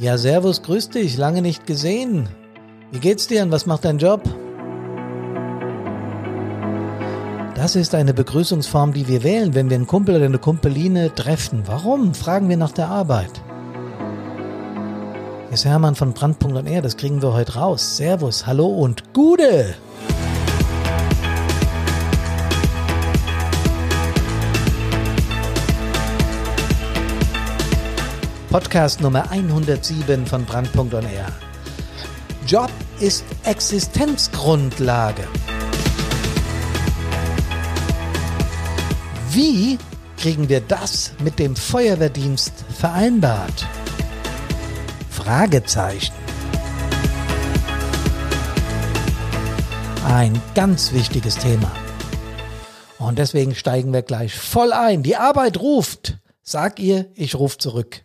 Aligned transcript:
Ja, 0.00 0.16
servus, 0.16 0.62
grüß 0.62 0.88
dich, 0.88 1.18
lange 1.18 1.42
nicht 1.42 1.66
gesehen. 1.66 2.26
Wie 2.90 3.00
geht's 3.00 3.26
dir 3.26 3.42
und 3.42 3.50
was 3.50 3.66
macht 3.66 3.84
dein 3.84 3.98
Job? 3.98 4.22
Das 7.54 7.76
ist 7.76 7.94
eine 7.94 8.14
Begrüßungsform, 8.14 8.94
die 8.94 9.08
wir 9.08 9.22
wählen, 9.22 9.54
wenn 9.54 9.68
wir 9.68 9.76
einen 9.76 9.86
Kumpel 9.86 10.16
oder 10.16 10.24
eine 10.24 10.38
Kumpeline 10.38 11.14
treffen. 11.14 11.64
Warum? 11.66 12.14
Fragen 12.14 12.48
wir 12.48 12.56
nach 12.56 12.72
der 12.72 12.88
Arbeit. 12.88 13.42
Hier 15.48 15.52
ist 15.52 15.66
Hermann 15.66 15.96
von 15.96 16.14
Brand.er, 16.14 16.80
das 16.80 16.96
kriegen 16.96 17.20
wir 17.20 17.34
heute 17.34 17.56
raus. 17.56 17.98
Servus, 17.98 18.46
hallo 18.46 18.68
und 18.68 19.12
Gude! 19.12 19.74
Podcast 28.50 29.00
Nummer 29.00 29.30
107 29.30 30.26
von 30.26 30.44
Brand.er. 30.44 31.28
Job 32.48 32.68
ist 32.98 33.24
Existenzgrundlage. 33.44 35.22
Wie 39.30 39.78
kriegen 40.16 40.48
wir 40.48 40.60
das 40.60 41.12
mit 41.22 41.38
dem 41.38 41.54
Feuerwehrdienst 41.54 42.64
vereinbart? 42.76 43.68
Fragezeichen. 45.10 46.14
Ein 50.04 50.42
ganz 50.56 50.92
wichtiges 50.92 51.36
Thema. 51.38 51.70
Und 52.98 53.20
deswegen 53.20 53.54
steigen 53.54 53.92
wir 53.92 54.02
gleich 54.02 54.34
voll 54.34 54.72
ein. 54.72 55.04
Die 55.04 55.14
Arbeit 55.14 55.60
ruft. 55.60 56.18
Sag 56.42 56.80
ihr, 56.80 57.12
ich 57.14 57.36
rufe 57.36 57.58
zurück. 57.58 58.02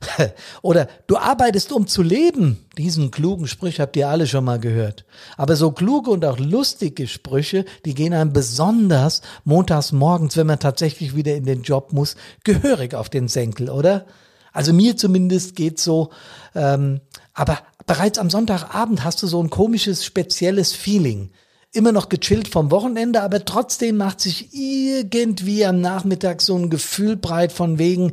Oder 0.62 0.88
du 1.06 1.16
arbeitest, 1.16 1.72
um 1.72 1.86
zu 1.86 2.02
leben. 2.02 2.64
Diesen 2.78 3.10
klugen 3.10 3.46
Sprüch 3.46 3.80
habt 3.80 3.96
ihr 3.96 4.08
alle 4.08 4.26
schon 4.26 4.44
mal 4.44 4.58
gehört. 4.58 5.04
Aber 5.36 5.56
so 5.56 5.72
kluge 5.72 6.10
und 6.10 6.24
auch 6.24 6.38
lustige 6.38 7.06
Sprüche, 7.06 7.64
die 7.84 7.94
gehen 7.94 8.12
einem 8.12 8.32
besonders 8.32 9.22
montags 9.44 9.92
morgens, 9.92 10.36
wenn 10.36 10.46
man 10.46 10.58
tatsächlich 10.58 11.16
wieder 11.16 11.34
in 11.34 11.44
den 11.44 11.62
Job 11.62 11.92
muss, 11.92 12.16
gehörig 12.44 12.94
auf 12.94 13.08
den 13.08 13.28
Senkel, 13.28 13.70
oder? 13.70 14.06
Also 14.52 14.72
mir 14.72 14.96
zumindest 14.96 15.56
geht's 15.56 15.84
so. 15.84 16.10
Ähm, 16.54 17.00
aber 17.34 17.58
bereits 17.86 18.18
am 18.18 18.30
Sonntagabend 18.30 19.04
hast 19.04 19.22
du 19.22 19.26
so 19.26 19.42
ein 19.42 19.50
komisches, 19.50 20.04
spezielles 20.04 20.72
Feeling 20.72 21.30
immer 21.76 21.92
noch 21.92 22.08
gechillt 22.08 22.48
vom 22.48 22.70
Wochenende, 22.70 23.22
aber 23.22 23.44
trotzdem 23.44 23.98
macht 23.98 24.20
sich 24.20 24.48
irgendwie 24.52 25.64
am 25.66 25.80
Nachmittag 25.80 26.40
so 26.40 26.56
ein 26.56 26.70
Gefühl 26.70 27.16
breit 27.16 27.52
von 27.52 27.78
wegen, 27.78 28.12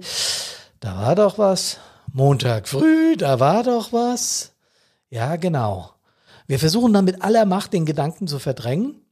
da 0.83 0.97
war 0.97 1.15
doch 1.15 1.37
was. 1.37 1.77
Montag 2.11 2.67
früh, 2.67 3.15
da 3.15 3.39
war 3.39 3.63
doch 3.63 3.93
was. 3.93 4.51
Ja, 5.09 5.37
genau. 5.37 5.91
Wir 6.45 6.59
versuchen 6.59 6.91
dann 6.91 7.05
mit 7.05 7.21
aller 7.21 7.45
Macht 7.45 7.71
den 7.71 7.85
Gedanken 7.85 8.27
zu 8.27 8.37
verdrängen 8.37 9.02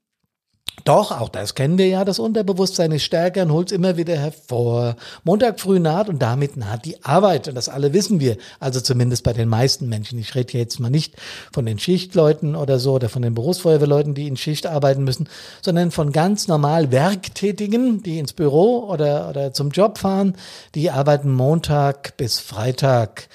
doch, 0.83 1.11
auch 1.11 1.30
das 1.30 1.53
kennen 1.53 1.77
wir 1.77 1.88
ja, 1.88 2.05
das 2.05 2.17
Unterbewusstsein 2.17 2.91
ist 2.91 3.03
stärker 3.03 3.44
und 3.44 3.52
holt 3.52 3.72
es 3.72 3.77
immer 3.77 3.97
wieder 3.97 4.17
hervor. 4.17 4.95
Montag 5.23 5.59
früh 5.59 5.80
naht 5.80 6.09
und 6.09 6.19
damit 6.19 6.58
naht 6.58 6.86
die 6.86 7.03
Arbeit. 7.03 7.47
Und 7.47 7.55
das 7.55 7.69
alle 7.69 7.94
wissen 7.94 8.19
wir. 8.19 8.38
Also 8.59 8.81
zumindest 8.81 9.23
bei 9.23 9.33
den 9.33 9.47
meisten 9.47 9.89
Menschen. 9.89 10.17
Ich 10.17 10.33
rede 10.33 10.58
jetzt 10.58 10.80
mal 10.80 10.89
nicht 10.89 11.16
von 11.52 11.66
den 11.66 11.78
Schichtleuten 11.78 12.55
oder 12.55 12.80
so 12.80 12.94
oder 12.94 13.09
von 13.09 13.22
den 13.22 13.36
Berufsfeuerwehrleuten, 13.36 14.16
die 14.16 14.28
in 14.28 14.38
Schicht 14.38 14.66
arbeiten 14.66 15.03
müssen, 15.03 15.30
sondern 15.61 15.91
von 15.91 16.11
ganz 16.11 16.47
normal 16.47 16.91
Werktätigen, 16.91 18.02
die 18.02 18.17
ins 18.17 18.33
Büro 18.33 18.89
oder, 18.89 19.30
oder 19.30 19.53
zum 19.53 19.69
Job 19.69 20.00
fahren. 20.00 20.35
Die 20.73 20.89
arbeiten 20.89 21.31
Montag 21.31 22.17
bis 22.17 22.39
Freitag 22.39 23.28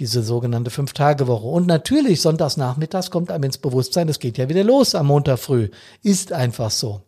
diese 0.00 0.22
sogenannte 0.22 0.70
Fünf-Tage-Woche. 0.70 1.46
Und 1.46 1.66
natürlich, 1.66 2.20
sonntags 2.20 2.56
nachmittags 2.56 3.10
kommt 3.10 3.30
einem 3.30 3.44
ins 3.44 3.58
Bewusstsein, 3.58 4.08
es 4.08 4.18
geht 4.18 4.38
ja 4.38 4.48
wieder 4.48 4.64
los 4.64 4.94
am 4.94 5.06
Montag 5.06 5.38
früh. 5.38 5.68
Ist 6.02 6.32
einfach 6.32 6.70
so. 6.70 7.02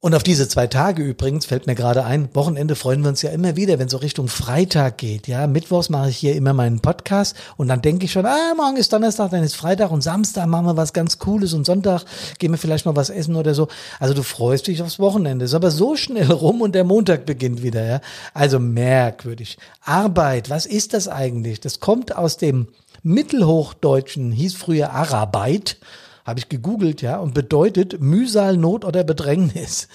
Und 0.00 0.14
auf 0.14 0.22
diese 0.22 0.46
zwei 0.46 0.66
Tage 0.66 1.02
übrigens 1.02 1.46
fällt 1.46 1.66
mir 1.66 1.74
gerade 1.74 2.04
ein, 2.04 2.28
Wochenende 2.34 2.76
freuen 2.76 3.00
wir 3.00 3.08
uns 3.08 3.22
ja 3.22 3.30
immer 3.30 3.56
wieder, 3.56 3.78
wenn 3.78 3.88
so 3.88 3.96
Richtung 3.96 4.28
Freitag 4.28 4.98
geht. 4.98 5.26
Ja, 5.26 5.46
Mittwochs 5.46 5.88
mache 5.88 6.10
ich 6.10 6.18
hier 6.18 6.36
immer 6.36 6.52
meinen 6.52 6.80
Podcast 6.80 7.34
und 7.56 7.68
dann 7.68 7.80
denke 7.80 8.04
ich 8.04 8.12
schon, 8.12 8.26
ah, 8.26 8.52
morgen 8.54 8.76
ist 8.76 8.92
Donnerstag, 8.92 9.30
dann 9.30 9.42
ist 9.42 9.56
Freitag 9.56 9.90
und 9.90 10.02
Samstag 10.02 10.48
machen 10.48 10.66
wir 10.66 10.76
was 10.76 10.92
ganz 10.92 11.18
Cooles 11.18 11.54
und 11.54 11.64
Sonntag 11.64 12.04
gehen 12.38 12.52
wir 12.52 12.58
vielleicht 12.58 12.84
mal 12.84 12.94
was 12.94 13.08
essen 13.08 13.36
oder 13.36 13.54
so. 13.54 13.68
Also 13.98 14.12
du 14.12 14.22
freust 14.22 14.66
dich 14.66 14.82
aufs 14.82 14.98
Wochenende, 14.98 15.46
ist 15.46 15.54
aber 15.54 15.70
so 15.70 15.96
schnell 15.96 16.30
rum 16.30 16.60
und 16.60 16.74
der 16.74 16.84
Montag 16.84 17.24
beginnt 17.24 17.62
wieder. 17.62 17.84
Ja, 17.84 18.00
also 18.34 18.58
merkwürdig. 18.60 19.56
Arbeit, 19.80 20.50
was 20.50 20.66
ist 20.66 20.92
das 20.92 21.08
eigentlich? 21.08 21.60
Das 21.60 21.80
kommt 21.80 22.14
aus 22.14 22.36
dem 22.36 22.68
Mittelhochdeutschen, 23.02 24.30
hieß 24.30 24.56
früher 24.56 24.92
Arbeit 24.92 25.78
habe 26.26 26.40
ich 26.40 26.48
gegoogelt, 26.48 27.02
ja, 27.02 27.18
und 27.18 27.34
bedeutet 27.34 28.00
Mühsal, 28.00 28.56
Not 28.56 28.84
oder 28.84 29.04
Bedrängnis. 29.04 29.88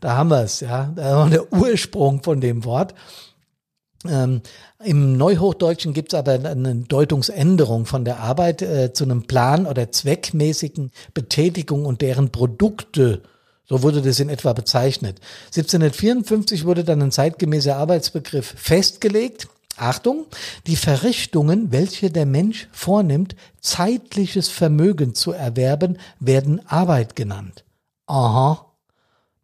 Da 0.00 0.16
haben 0.16 0.30
wir 0.30 0.42
es, 0.42 0.60
ja. 0.60 0.92
Der 0.94 1.52
Ursprung 1.52 2.22
von 2.22 2.40
dem 2.40 2.64
Wort. 2.64 2.94
Ähm, 4.08 4.40
Im 4.82 5.16
Neuhochdeutschen 5.16 5.92
gibt 5.92 6.12
es 6.12 6.18
aber 6.18 6.32
eine 6.32 6.74
Deutungsänderung 6.74 7.84
von 7.84 8.04
der 8.04 8.20
Arbeit 8.20 8.62
äh, 8.62 8.92
zu 8.94 9.04
einem 9.04 9.24
Plan 9.24 9.66
oder 9.66 9.92
zweckmäßigen 9.92 10.90
Betätigung 11.12 11.84
und 11.84 12.00
deren 12.00 12.30
Produkte. 12.30 13.22
So 13.66 13.82
wurde 13.82 14.00
das 14.00 14.18
in 14.18 14.30
etwa 14.30 14.52
bezeichnet. 14.52 15.20
1754 15.54 16.64
wurde 16.64 16.82
dann 16.82 17.02
ein 17.02 17.12
zeitgemäßer 17.12 17.76
Arbeitsbegriff 17.76 18.54
festgelegt. 18.56 19.48
Achtung, 19.80 20.26
die 20.66 20.76
Verrichtungen, 20.76 21.72
welche 21.72 22.10
der 22.10 22.26
Mensch 22.26 22.68
vornimmt, 22.72 23.36
zeitliches 23.60 24.48
Vermögen 24.48 25.14
zu 25.14 25.32
erwerben, 25.32 25.98
werden 26.18 26.66
Arbeit 26.66 27.16
genannt. 27.16 27.64
Aha. 28.06 28.66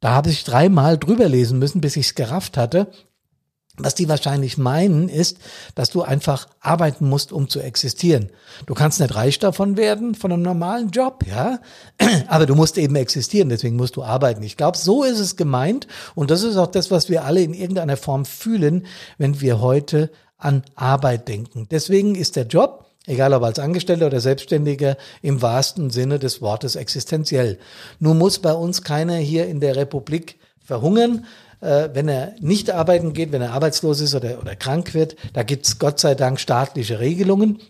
Da 0.01 0.11
habe 0.11 0.31
ich 0.31 0.45
dreimal 0.45 0.99
drüber 0.99 1.29
lesen 1.29 1.59
müssen, 1.59 1.81
bis 1.81 1.97
ich 1.97 2.07
es 2.07 2.15
gerafft 2.15 2.57
hatte. 2.57 2.91
Was 3.79 3.95
die 3.95 4.09
wahrscheinlich 4.09 4.57
meinen, 4.57 5.11
ist, 5.11 5.39
dass 5.75 5.91
du 5.91 6.01
einfach 6.01 6.49
arbeiten 6.61 7.09
musst, 7.09 7.31
um 7.31 7.51
zu 7.51 7.61
existieren. 7.61 8.31
Du 8.65 8.73
kannst 8.73 9.01
nicht 9.01 9.15
reich 9.15 9.39
davon 9.39 9.77
werden, 9.77 10.15
von 10.15 10.33
einem 10.33 10.43
normalen 10.43 10.91
Job, 10.91 11.25
ja. 11.27 11.61
Aber 12.29 12.47
du 12.47 12.55
musst 12.55 12.79
eben 12.79 12.97
existieren, 12.97 13.51
deswegen 13.51 13.77
musst 13.77 13.97
du 13.97 14.03
arbeiten. 14.03 14.43
Ich 14.43 14.57
glaube, 14.57 14.79
so 14.79 15.05
ist 15.05 15.19
es 15.19 15.37
gemeint. 15.37 15.87
Und 16.15 16.31
das 16.31 16.43
ist 16.43 16.57
auch 16.57 16.69
das, 16.69 16.91
was 16.91 17.11
wir 17.11 17.25
alle 17.25 17.43
in 17.43 17.53
irgendeiner 17.53 17.99
Form 17.99 18.25
fühlen, 18.25 18.87
wenn 19.19 19.43
wir 19.43 19.61
heute 19.61 20.11
an 20.39 20.63
Arbeit 20.75 21.29
denken. 21.29 21.67
Deswegen 21.71 22.15
ist 22.15 22.37
der 22.37 22.47
Job, 22.47 22.87
egal 23.07 23.33
ob 23.33 23.43
als 23.43 23.59
Angestellter 23.59 24.07
oder 24.07 24.21
Selbstständiger, 24.21 24.97
im 25.23 25.43
wahrsten 25.43 25.91
Sinne 25.91 26.19
des 26.19 26.43
Wortes 26.43 26.77
existenziell. 26.77 27.59
Nun 27.99 28.19
muss 28.19 28.39
bei 28.39 28.53
uns 28.53 28.83
keiner 28.83 29.17
hier 29.17 29.47
in 29.47 29.61
der 29.61 29.77
Republik 29.77 30.39
verhungern, 30.59 31.27
äh, 31.61 31.89
wenn 31.93 32.09
er 32.09 32.35
nicht 32.41 32.71
arbeiten 32.71 33.13
geht, 33.13 33.33
wenn 33.33 33.43
er 33.43 33.53
arbeitslos 33.53 34.01
ist 34.01 34.15
oder, 34.15 34.39
oder 34.41 34.57
krank 34.57 34.95
wird. 34.95 35.17
Da 35.33 35.43
gibt's 35.43 35.79
Gott 35.79 36.01
sei 36.01 36.15
Dank 36.15 36.41
staatliche 36.41 37.01
Regelungen. 37.01 37.61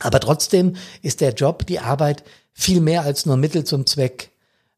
Aber 0.00 0.20
trotzdem 0.20 0.76
ist 1.02 1.20
der 1.20 1.32
Job, 1.32 1.66
die 1.66 1.80
Arbeit 1.80 2.22
viel 2.52 2.80
mehr 2.80 3.02
als 3.02 3.26
nur 3.26 3.36
Mittel 3.36 3.64
zum 3.64 3.86
Zweck. 3.86 4.30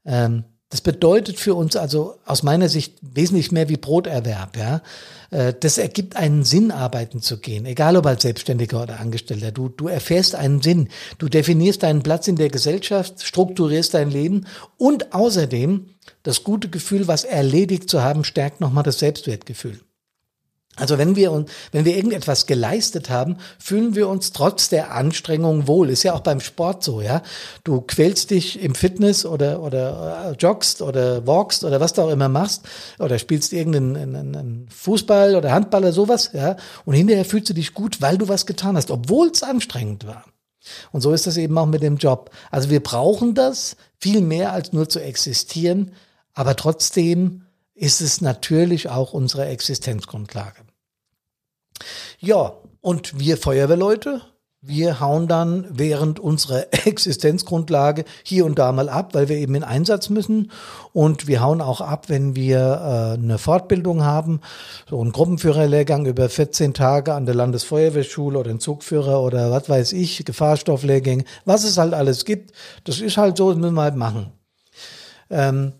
Ähm, 0.05 0.45
das 0.71 0.81
bedeutet 0.81 1.41
für 1.41 1.55
uns 1.55 1.75
also 1.75 2.15
aus 2.25 2.45
meiner 2.45 2.69
Sicht 2.69 2.95
wesentlich 3.03 3.51
mehr 3.51 3.69
wie 3.69 3.77
Broterwerb. 3.77 4.57
Ja, 4.57 4.83
äh, 5.31 5.53
das 5.59 5.79
ergibt 5.79 6.15
einen 6.15 6.45
Sinn, 6.45 6.71
arbeiten 6.71 7.21
zu 7.21 7.39
gehen, 7.39 7.67
egal 7.67 7.97
ob 7.97 8.07
als 8.07 8.23
Selbstständiger 8.23 8.85
oder 8.85 9.01
Angestellter. 9.01 9.51
Du 9.51 9.69
du 9.69 9.89
erfährst 9.89 10.37
einen 10.37 10.63
Sinn, 10.63 10.89
du 11.19 11.29
definierst 11.29 11.83
deinen 11.83 12.05
Platz 12.05 12.29
in 12.29 12.37
der 12.37 12.51
Gesellschaft, 12.51 13.21
strukturierst 13.21 13.95
dein 13.95 14.11
Leben 14.11 14.47
und 14.79 15.13
außerdem 15.13 15.91
das 16.23 16.45
gute 16.45 16.69
Gefühl, 16.69 17.09
was 17.09 17.25
erledigt 17.25 17.91
zu 17.91 18.03
haben, 18.03 18.23
stärkt 18.23 18.61
nochmal 18.61 18.85
das 18.85 19.01
Selbstwertgefühl. 19.01 19.81
Also 20.81 20.99
wenn 20.99 21.15
wir, 21.15 21.45
wenn 21.73 21.85
wir 21.85 21.95
irgendetwas 21.95 22.47
geleistet 22.47 23.11
haben, 23.11 23.37
fühlen 23.59 23.95
wir 23.95 24.09
uns 24.09 24.33
trotz 24.33 24.69
der 24.69 24.93
Anstrengung 24.93 25.67
wohl. 25.67 25.91
Ist 25.91 26.03
ja 26.03 26.15
auch 26.15 26.21
beim 26.21 26.41
Sport 26.41 26.83
so, 26.83 27.01
ja. 27.01 27.23
Du 27.65 27.83
quälst 27.83 28.31
dich 28.31 28.63
im 28.63 28.75
Fitness 28.75 29.27
oder, 29.27 29.63
oder 29.63 30.31
äh, 30.31 30.37
joggst 30.37 30.83
oder 30.83 31.27
walkst 31.27 31.65
oder 31.65 31.81
was 31.81 31.93
du 31.93 32.03
auch 32.03 32.11
immer 32.11 32.29
machst 32.29 32.63
oder 32.99 33.19
spielst 33.19 33.53
irgendeinen 33.53 34.67
Fußball 34.71 35.37
oder 35.37 35.53
Handball 35.53 35.83
oder 35.83 35.93
sowas, 35.93 36.31
ja. 36.33 36.57
Und 36.85 36.95
hinterher 36.95 37.25
fühlst 37.25 37.51
du 37.51 37.55
dich 37.55 37.75
gut, 37.75 38.01
weil 38.01 38.19
du 38.19 38.29
was 38.29 38.47
getan 38.47 38.77
hast, 38.77 38.91
obwohl 38.91 39.29
es 39.29 39.43
anstrengend 39.43 40.07
war. 40.07 40.25
Und 40.93 41.01
so 41.01 41.13
ist 41.13 41.27
das 41.27 41.37
eben 41.37 41.57
auch 41.59 41.67
mit 41.67 41.83
dem 41.83 41.97
Job. 41.97 42.31
Also 42.51 42.71
wir 42.71 42.83
brauchen 42.83 43.35
das 43.35 43.77
viel 43.99 44.21
mehr 44.21 44.53
als 44.53 44.73
nur 44.73 44.89
zu 44.89 45.01
existieren, 45.01 45.93
aber 46.35 46.57
trotzdem 46.57 47.43
ist 47.75 48.01
es 48.01 48.21
natürlich 48.21 48.89
auch 48.89 49.13
unsere 49.15 49.47
Existenzgrundlage. 49.47 50.61
Ja, 52.19 52.55
und 52.81 53.19
wir 53.19 53.37
Feuerwehrleute, 53.37 54.23
wir 54.63 55.01
hauen 55.01 55.27
dann 55.27 55.67
während 55.71 56.21
unserer 56.21 56.67
Existenzgrundlage 56.87 58.05
hier 58.23 58.45
und 58.45 58.59
da 58.59 58.73
mal 58.73 58.91
ab, 58.91 59.15
weil 59.15 59.31
wir 59.31 59.37
eben 59.37 59.55
in 59.55 59.65
Einsatz 59.65 60.11
müssen. 60.11 60.51
Und 60.93 61.27
wir 61.27 61.41
hauen 61.41 61.63
auch 61.63 61.81
ab, 61.81 62.11
wenn 62.11 62.37
wir 62.37 62.59
äh, 62.59 63.15
eine 63.19 63.39
Fortbildung 63.39 64.05
haben, 64.05 64.41
so 64.89 65.01
einen 65.01 65.13
Gruppenführerlehrgang 65.13 66.05
über 66.05 66.29
14 66.29 66.75
Tage 66.75 67.15
an 67.15 67.25
der 67.25 67.35
Landesfeuerwehrschule 67.35 68.39
oder 68.39 68.51
einen 68.51 68.61
Zugführer 68.61 69.23
oder 69.23 69.51
was 69.51 69.69
weiß 69.71 69.93
ich, 69.95 70.25
Gefahrstofflehrgänge, 70.27 71.25
was 71.47 71.65
es 71.65 71.79
halt 71.79 71.95
alles 71.95 72.27
gibt. 72.27 72.53
Das 72.85 73.01
ist 73.01 73.17
halt 73.17 73.39
so, 73.39 73.51
das 73.51 73.59
müssen 73.59 73.75
wir 73.75 73.83
halt 73.83 73.97
machen. 73.97 74.31
Ähm, 75.31 75.73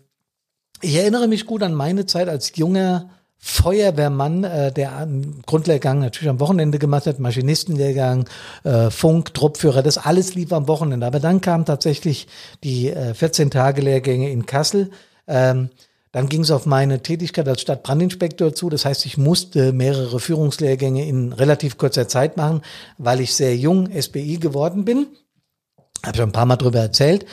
ich 0.81 0.95
erinnere 0.95 1.27
mich 1.27 1.45
gut 1.45 1.61
an 1.61 1.75
meine 1.75 2.07
Zeit 2.07 2.27
als 2.27 2.55
junger 2.55 3.11
Feuerwehrmann, 3.43 4.43
äh, 4.43 4.71
der 4.71 4.95
einen 4.95 5.41
Grundlehrgang 5.45 5.99
natürlich 5.99 6.29
am 6.29 6.39
Wochenende 6.39 6.77
gemacht 6.77 7.07
hat, 7.07 7.19
Maschinistenlehrgang, 7.19 8.29
äh, 8.63 8.91
Funk, 8.91 9.33
Truppführer, 9.33 9.81
das 9.81 9.97
alles 9.97 10.35
lief 10.35 10.53
am 10.53 10.67
Wochenende. 10.67 11.07
Aber 11.07 11.19
dann 11.19 11.41
kamen 11.41 11.65
tatsächlich 11.65 12.27
die 12.63 12.89
äh, 12.89 13.13
14-Tage-Lehrgänge 13.13 14.29
in 14.29 14.45
Kassel. 14.45 14.91
Ähm, 15.27 15.69
dann 16.11 16.29
ging 16.29 16.41
es 16.41 16.51
auf 16.51 16.67
meine 16.67 17.01
Tätigkeit 17.01 17.47
als 17.47 17.61
Stadtbrandinspektor 17.61 18.53
zu. 18.53 18.69
Das 18.69 18.85
heißt, 18.85 19.05
ich 19.07 19.17
musste 19.17 19.73
mehrere 19.73 20.19
Führungslehrgänge 20.19 21.07
in 21.07 21.33
relativ 21.33 21.77
kurzer 21.77 22.07
Zeit 22.07 22.37
machen, 22.37 22.61
weil 22.99 23.21
ich 23.21 23.33
sehr 23.33 23.55
jung 23.55 23.89
SBI 23.99 24.37
geworden 24.37 24.85
bin. 24.85 25.07
Habe 26.05 26.17
schon 26.17 26.29
ein 26.29 26.33
paar 26.33 26.45
Mal 26.45 26.57
drüber 26.57 26.79
erzählt. 26.79 27.25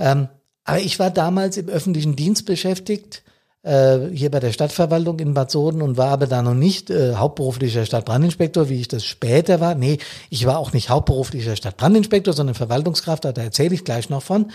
Ähm, 0.00 0.28
aber 0.64 0.80
ich 0.80 0.98
war 0.98 1.10
damals 1.10 1.58
im 1.58 1.68
öffentlichen 1.68 2.16
Dienst 2.16 2.46
beschäftigt 2.46 3.22
äh, 3.64 3.98
hier 4.12 4.30
bei 4.30 4.40
der 4.40 4.52
Stadtverwaltung 4.52 5.18
in 5.18 5.34
Bad 5.34 5.50
Soden 5.50 5.82
und 5.82 5.96
war 5.96 6.10
aber 6.10 6.26
da 6.26 6.42
noch 6.42 6.54
nicht 6.54 6.90
äh, 6.90 7.14
hauptberuflicher 7.14 7.84
Stadtbrandinspektor, 7.84 8.68
wie 8.68 8.80
ich 8.80 8.88
das 8.88 9.04
später 9.04 9.60
war. 9.60 9.74
Nee, 9.74 9.98
ich 10.30 10.46
war 10.46 10.58
auch 10.58 10.72
nicht 10.72 10.90
hauptberuflicher 10.90 11.56
Stadtbrandinspektor, 11.56 12.34
sondern 12.34 12.54
Verwaltungskraft, 12.54 13.24
da 13.24 13.30
erzähle 13.30 13.74
ich 13.74 13.84
gleich 13.84 14.10
noch 14.10 14.22
von. 14.22 14.52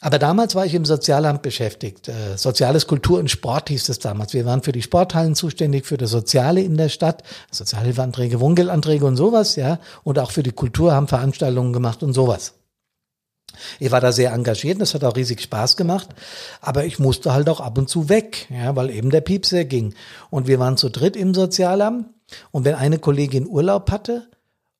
Aber 0.00 0.18
damals 0.18 0.54
war 0.54 0.66
ich 0.66 0.74
im 0.74 0.84
Sozialamt 0.84 1.40
beschäftigt. 1.42 2.08
Äh, 2.08 2.36
Soziales 2.36 2.86
Kultur 2.86 3.18
und 3.18 3.30
Sport 3.30 3.68
hieß 3.70 3.88
es 3.88 3.98
damals. 4.00 4.34
Wir 4.34 4.44
waren 4.44 4.62
für 4.62 4.72
die 4.72 4.82
Sporthallen 4.82 5.34
zuständig, 5.34 5.86
für 5.86 5.96
das 5.96 6.10
Soziale 6.10 6.60
in 6.60 6.76
der 6.76 6.90
Stadt, 6.90 7.22
Sozialhilfeanträge, 7.50 8.40
Wohngeldanträge 8.40 9.06
und 9.06 9.16
sowas, 9.16 9.56
ja. 9.56 9.78
Und 10.02 10.18
auch 10.18 10.30
für 10.30 10.42
die 10.42 10.52
Kultur 10.52 10.92
haben 10.92 11.08
Veranstaltungen 11.08 11.72
gemacht 11.72 12.02
und 12.02 12.12
sowas. 12.12 12.54
Ich 13.78 13.90
war 13.90 14.00
da 14.00 14.12
sehr 14.12 14.32
engagiert, 14.32 14.80
das 14.80 14.94
hat 14.94 15.04
auch 15.04 15.16
riesig 15.16 15.40
Spaß 15.42 15.76
gemacht, 15.76 16.08
aber 16.60 16.84
ich 16.84 16.98
musste 16.98 17.32
halt 17.32 17.48
auch 17.48 17.60
ab 17.60 17.78
und 17.78 17.88
zu 17.88 18.08
weg, 18.08 18.48
ja, 18.50 18.74
weil 18.76 18.90
eben 18.90 19.10
der 19.10 19.20
Piepser 19.20 19.64
ging. 19.64 19.94
Und 20.30 20.46
wir 20.46 20.58
waren 20.58 20.76
zu 20.76 20.88
dritt 20.88 21.16
im 21.16 21.34
Sozialamt 21.34 22.06
und 22.50 22.64
wenn 22.64 22.74
eine 22.74 22.98
Kollegin 22.98 23.46
Urlaub 23.46 23.90
hatte 23.90 24.28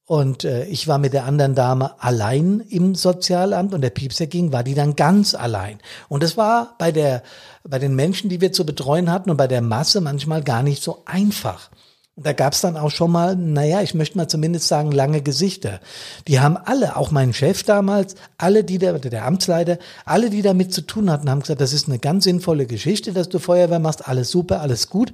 und 0.07 0.45
äh, 0.45 0.65
ich 0.67 0.87
war 0.87 0.99
mit 0.99 1.15
der 1.15 1.25
anderen 1.25 1.55
Dame 1.55 2.03
allein 2.03 2.61
im 2.69 2.95
Sozialamt 2.95 3.73
und 3.73 3.81
der 3.81 3.91
Piepser 3.91 4.27
ging, 4.27 4.53
war 4.53 4.63
die 4.63 4.75
dann 4.75 4.97
ganz 4.97 5.35
allein. 5.35 5.79
Und 6.09 6.23
das 6.23 6.37
war 6.37 6.75
bei 6.79 6.93
der 6.93 7.23
bei 7.67 7.79
den 7.79 7.95
Menschen, 7.95 8.29
die 8.29 8.43
wir 8.43 8.53
zu 8.53 8.67
betreuen 8.67 9.11
hatten 9.11 9.31
und 9.31 9.39
bei 9.39 9.47
der 9.47 9.63
Masse 9.63 10.03
manchmal 10.03 10.43
gar 10.43 10.63
nicht 10.63 10.83
so 10.83 11.03
einfach. 11.07 11.71
Und 12.17 12.27
da 12.27 12.33
gab's 12.33 12.61
dann 12.61 12.77
auch 12.77 12.93
schon 12.93 13.11
mal, 13.11 13.35
naja, 13.35 13.83
ich 13.83 13.95
möchte 13.95 14.17
mal 14.17 14.29
zumindest 14.29 14.69
sagen, 14.69 14.93
lange 14.93 15.21
Gesichter. 15.21 15.81
Die 16.29 16.39
haben 16.39 16.57
alle, 16.57 16.97
auch 16.97 17.11
mein 17.11 17.33
Chef 17.33 17.65
damals, 17.65 18.15
alle, 18.39 18.63
die 18.63 18.79
da, 18.79 18.93
der 18.93 19.25
Amtsleiter, 19.25 19.79
alle, 20.05 20.31
die 20.31 20.43
damit 20.43 20.73
zu 20.73 20.83
tun 20.83 21.11
hatten, 21.11 21.29
haben 21.29 21.41
gesagt, 21.41 21.61
das 21.61 21.73
ist 21.73 21.89
eine 21.89 21.99
ganz 21.99 22.25
sinnvolle 22.25 22.67
Geschichte, 22.67 23.13
dass 23.13 23.29
du 23.29 23.41
Feuerwehr 23.41 23.81
machst, 23.81 24.07
alles 24.07 24.31
super, 24.31 24.61
alles 24.61 24.89
gut. 24.89 25.13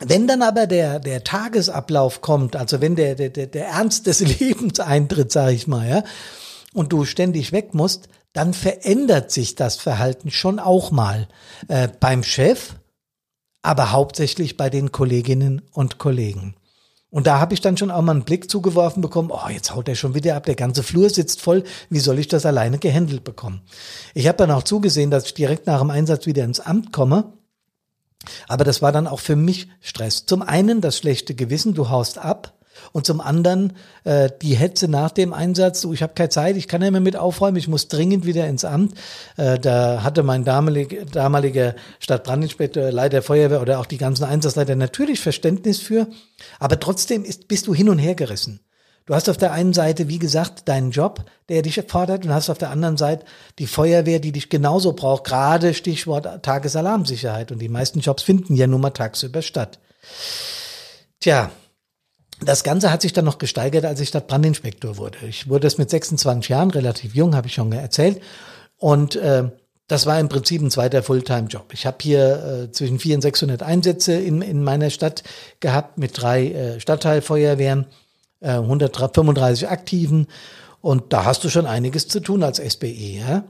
Wenn 0.00 0.26
dann 0.26 0.42
aber 0.42 0.66
der, 0.66 0.98
der 0.98 1.22
Tagesablauf 1.22 2.22
kommt, 2.22 2.56
also 2.56 2.80
wenn 2.80 2.96
der, 2.96 3.14
der, 3.14 3.30
der 3.30 3.68
Ernst 3.68 4.08
des 4.08 4.18
Lebens 4.40 4.80
eintritt, 4.80 5.30
sage 5.30 5.52
ich 5.52 5.68
mal, 5.68 5.88
ja, 5.88 6.02
und 6.74 6.92
du 6.92 7.04
ständig 7.04 7.52
weg 7.52 7.72
musst, 7.72 8.08
dann 8.32 8.52
verändert 8.52 9.30
sich 9.30 9.54
das 9.54 9.76
Verhalten 9.76 10.30
schon 10.30 10.58
auch 10.58 10.90
mal 10.90 11.28
äh, 11.68 11.88
beim 12.00 12.24
Chef 12.24 12.74
aber 13.62 13.92
hauptsächlich 13.92 14.56
bei 14.56 14.70
den 14.70 14.92
Kolleginnen 14.92 15.62
und 15.72 15.98
Kollegen. 15.98 16.56
Und 17.10 17.26
da 17.26 17.38
habe 17.38 17.52
ich 17.52 17.60
dann 17.60 17.76
schon 17.76 17.90
auch 17.90 18.00
mal 18.00 18.12
einen 18.12 18.24
Blick 18.24 18.50
zugeworfen 18.50 19.02
bekommen, 19.02 19.30
oh, 19.30 19.48
jetzt 19.50 19.74
haut 19.74 19.86
er 19.86 19.94
schon 19.94 20.14
wieder 20.14 20.34
ab, 20.34 20.46
der 20.46 20.54
ganze 20.54 20.82
Flur 20.82 21.10
sitzt 21.10 21.42
voll, 21.42 21.62
wie 21.90 22.00
soll 22.00 22.18
ich 22.18 22.26
das 22.26 22.46
alleine 22.46 22.78
gehandelt 22.78 23.22
bekommen? 23.22 23.60
Ich 24.14 24.26
habe 24.28 24.38
dann 24.38 24.50
auch 24.50 24.62
zugesehen, 24.62 25.10
dass 25.10 25.26
ich 25.26 25.34
direkt 25.34 25.66
nach 25.66 25.80
dem 25.80 25.90
Einsatz 25.90 26.24
wieder 26.24 26.42
ins 26.42 26.60
Amt 26.60 26.90
komme. 26.90 27.34
Aber 28.48 28.64
das 28.64 28.80
war 28.80 28.92
dann 28.92 29.06
auch 29.06 29.20
für 29.20 29.36
mich 29.36 29.68
Stress. 29.80 30.24
Zum 30.24 30.40
einen 30.40 30.80
das 30.80 30.96
schlechte 30.96 31.34
Gewissen, 31.34 31.74
du 31.74 31.90
haust 31.90 32.18
ab. 32.18 32.54
Und 32.92 33.06
zum 33.06 33.20
anderen 33.20 33.74
äh, 34.04 34.30
die 34.42 34.54
Hetze 34.54 34.88
nach 34.88 35.10
dem 35.10 35.32
Einsatz, 35.32 35.80
du, 35.80 35.92
ich 35.92 36.02
habe 36.02 36.14
keine 36.14 36.28
Zeit, 36.28 36.56
ich 36.56 36.68
kann 36.68 36.82
ja 36.82 36.90
mehr 36.90 37.00
mit 37.00 37.16
aufräumen, 37.16 37.56
ich 37.56 37.68
muss 37.68 37.88
dringend 37.88 38.26
wieder 38.26 38.46
ins 38.46 38.64
Amt. 38.64 38.94
Äh, 39.36 39.58
da 39.58 40.02
hatte 40.02 40.22
mein 40.22 40.44
damalig, 40.44 41.06
damaliger 41.12 41.74
Stadtbrandinspektor, 42.00 42.90
Leiter 42.90 43.22
Feuerwehr 43.22 43.62
oder 43.62 43.78
auch 43.80 43.86
die 43.86 43.98
ganzen 43.98 44.24
Einsatzleiter 44.24 44.76
natürlich 44.76 45.20
Verständnis 45.20 45.78
für, 45.78 46.08
aber 46.58 46.80
trotzdem 46.80 47.24
ist, 47.24 47.48
bist 47.48 47.66
du 47.66 47.74
hin 47.74 47.88
und 47.88 47.98
her 47.98 48.14
gerissen. 48.14 48.60
Du 49.04 49.14
hast 49.14 49.28
auf 49.28 49.36
der 49.36 49.52
einen 49.52 49.72
Seite, 49.72 50.08
wie 50.08 50.20
gesagt, 50.20 50.68
deinen 50.68 50.92
Job, 50.92 51.24
der 51.48 51.62
dich 51.62 51.82
fordert, 51.88 52.24
und 52.24 52.32
hast 52.32 52.50
auf 52.50 52.58
der 52.58 52.70
anderen 52.70 52.96
Seite 52.96 53.24
die 53.58 53.66
Feuerwehr, 53.66 54.20
die 54.20 54.30
dich 54.30 54.48
genauso 54.48 54.92
braucht, 54.92 55.24
gerade 55.24 55.74
Stichwort 55.74 56.44
Tagesalarmsicherheit. 56.44 57.50
Und 57.50 57.58
die 57.58 57.68
meisten 57.68 57.98
Jobs 57.98 58.22
finden 58.22 58.54
ja 58.54 58.68
nun 58.68 58.80
mal 58.80 58.90
tagsüber 58.90 59.42
statt. 59.42 59.80
Tja, 61.18 61.50
das 62.44 62.64
Ganze 62.64 62.90
hat 62.90 63.02
sich 63.02 63.12
dann 63.12 63.24
noch 63.24 63.38
gesteigert, 63.38 63.84
als 63.84 64.00
ich 64.00 64.08
Stadtbrandinspektor 64.08 64.96
wurde. 64.96 65.18
Ich 65.28 65.48
wurde 65.48 65.66
es 65.66 65.78
mit 65.78 65.90
26 65.90 66.48
Jahren, 66.48 66.70
relativ 66.70 67.14
jung, 67.14 67.34
habe 67.34 67.48
ich 67.48 67.54
schon 67.54 67.72
erzählt. 67.72 68.20
Und 68.78 69.16
äh, 69.16 69.50
das 69.88 70.06
war 70.06 70.18
im 70.18 70.28
Prinzip 70.28 70.62
ein 70.62 70.70
zweiter 70.70 71.02
Fulltime-Job. 71.02 71.66
Ich 71.72 71.86
habe 71.86 71.98
hier 72.00 72.68
äh, 72.68 72.72
zwischen 72.72 72.98
400 72.98 73.16
und 73.16 73.22
600 73.22 73.62
Einsätze 73.62 74.14
in, 74.14 74.42
in 74.42 74.64
meiner 74.64 74.90
Stadt 74.90 75.22
gehabt 75.60 75.98
mit 75.98 76.20
drei 76.20 76.50
äh, 76.50 76.80
Stadtteilfeuerwehren, 76.80 77.86
äh, 78.40 78.52
135 78.52 79.68
Aktiven. 79.68 80.28
Und 80.80 81.12
da 81.12 81.24
hast 81.24 81.44
du 81.44 81.48
schon 81.48 81.66
einiges 81.66 82.08
zu 82.08 82.20
tun 82.20 82.42
als 82.42 82.58
SBE. 82.58 83.18
Ja? 83.18 83.44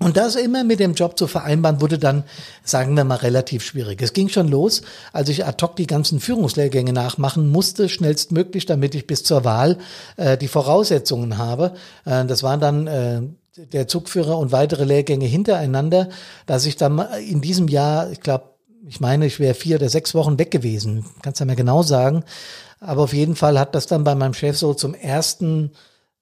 Und 0.00 0.16
das 0.16 0.34
immer 0.34 0.64
mit 0.64 0.80
dem 0.80 0.94
Job 0.94 1.16
zu 1.16 1.28
vereinbaren, 1.28 1.80
wurde 1.80 1.98
dann, 1.98 2.24
sagen 2.64 2.96
wir 2.96 3.04
mal, 3.04 3.16
relativ 3.16 3.64
schwierig. 3.64 4.02
Es 4.02 4.12
ging 4.12 4.28
schon 4.28 4.48
los, 4.48 4.82
als 5.12 5.28
ich 5.28 5.46
ad 5.46 5.64
hoc 5.64 5.76
die 5.76 5.86
ganzen 5.86 6.18
Führungslehrgänge 6.18 6.92
nachmachen 6.92 7.50
musste, 7.50 7.88
schnellstmöglich, 7.88 8.66
damit 8.66 8.96
ich 8.96 9.06
bis 9.06 9.22
zur 9.22 9.44
Wahl 9.44 9.78
äh, 10.16 10.36
die 10.36 10.48
Voraussetzungen 10.48 11.38
habe. 11.38 11.74
Äh, 12.04 12.24
das 12.24 12.42
waren 12.42 12.60
dann 12.60 12.86
äh, 12.88 13.22
der 13.56 13.86
Zugführer 13.86 14.36
und 14.36 14.50
weitere 14.50 14.84
Lehrgänge 14.84 15.26
hintereinander, 15.26 16.08
dass 16.46 16.66
ich 16.66 16.76
dann 16.76 16.98
in 17.28 17.40
diesem 17.40 17.68
Jahr, 17.68 18.10
ich 18.10 18.20
glaube, 18.20 18.50
ich 18.86 19.00
meine, 19.00 19.26
ich 19.26 19.38
wäre 19.38 19.54
vier 19.54 19.76
oder 19.76 19.88
sechs 19.88 20.12
Wochen 20.14 20.38
weg 20.38 20.50
gewesen. 20.50 21.06
Kannst 21.22 21.40
du 21.40 21.44
mir 21.44 21.56
genau 21.56 21.82
sagen. 21.82 22.24
Aber 22.80 23.02
auf 23.02 23.14
jeden 23.14 23.36
Fall 23.36 23.58
hat 23.58 23.74
das 23.74 23.86
dann 23.86 24.04
bei 24.04 24.14
meinem 24.14 24.34
Chef 24.34 24.58
so 24.58 24.74
zum 24.74 24.92
ersten 24.92 25.70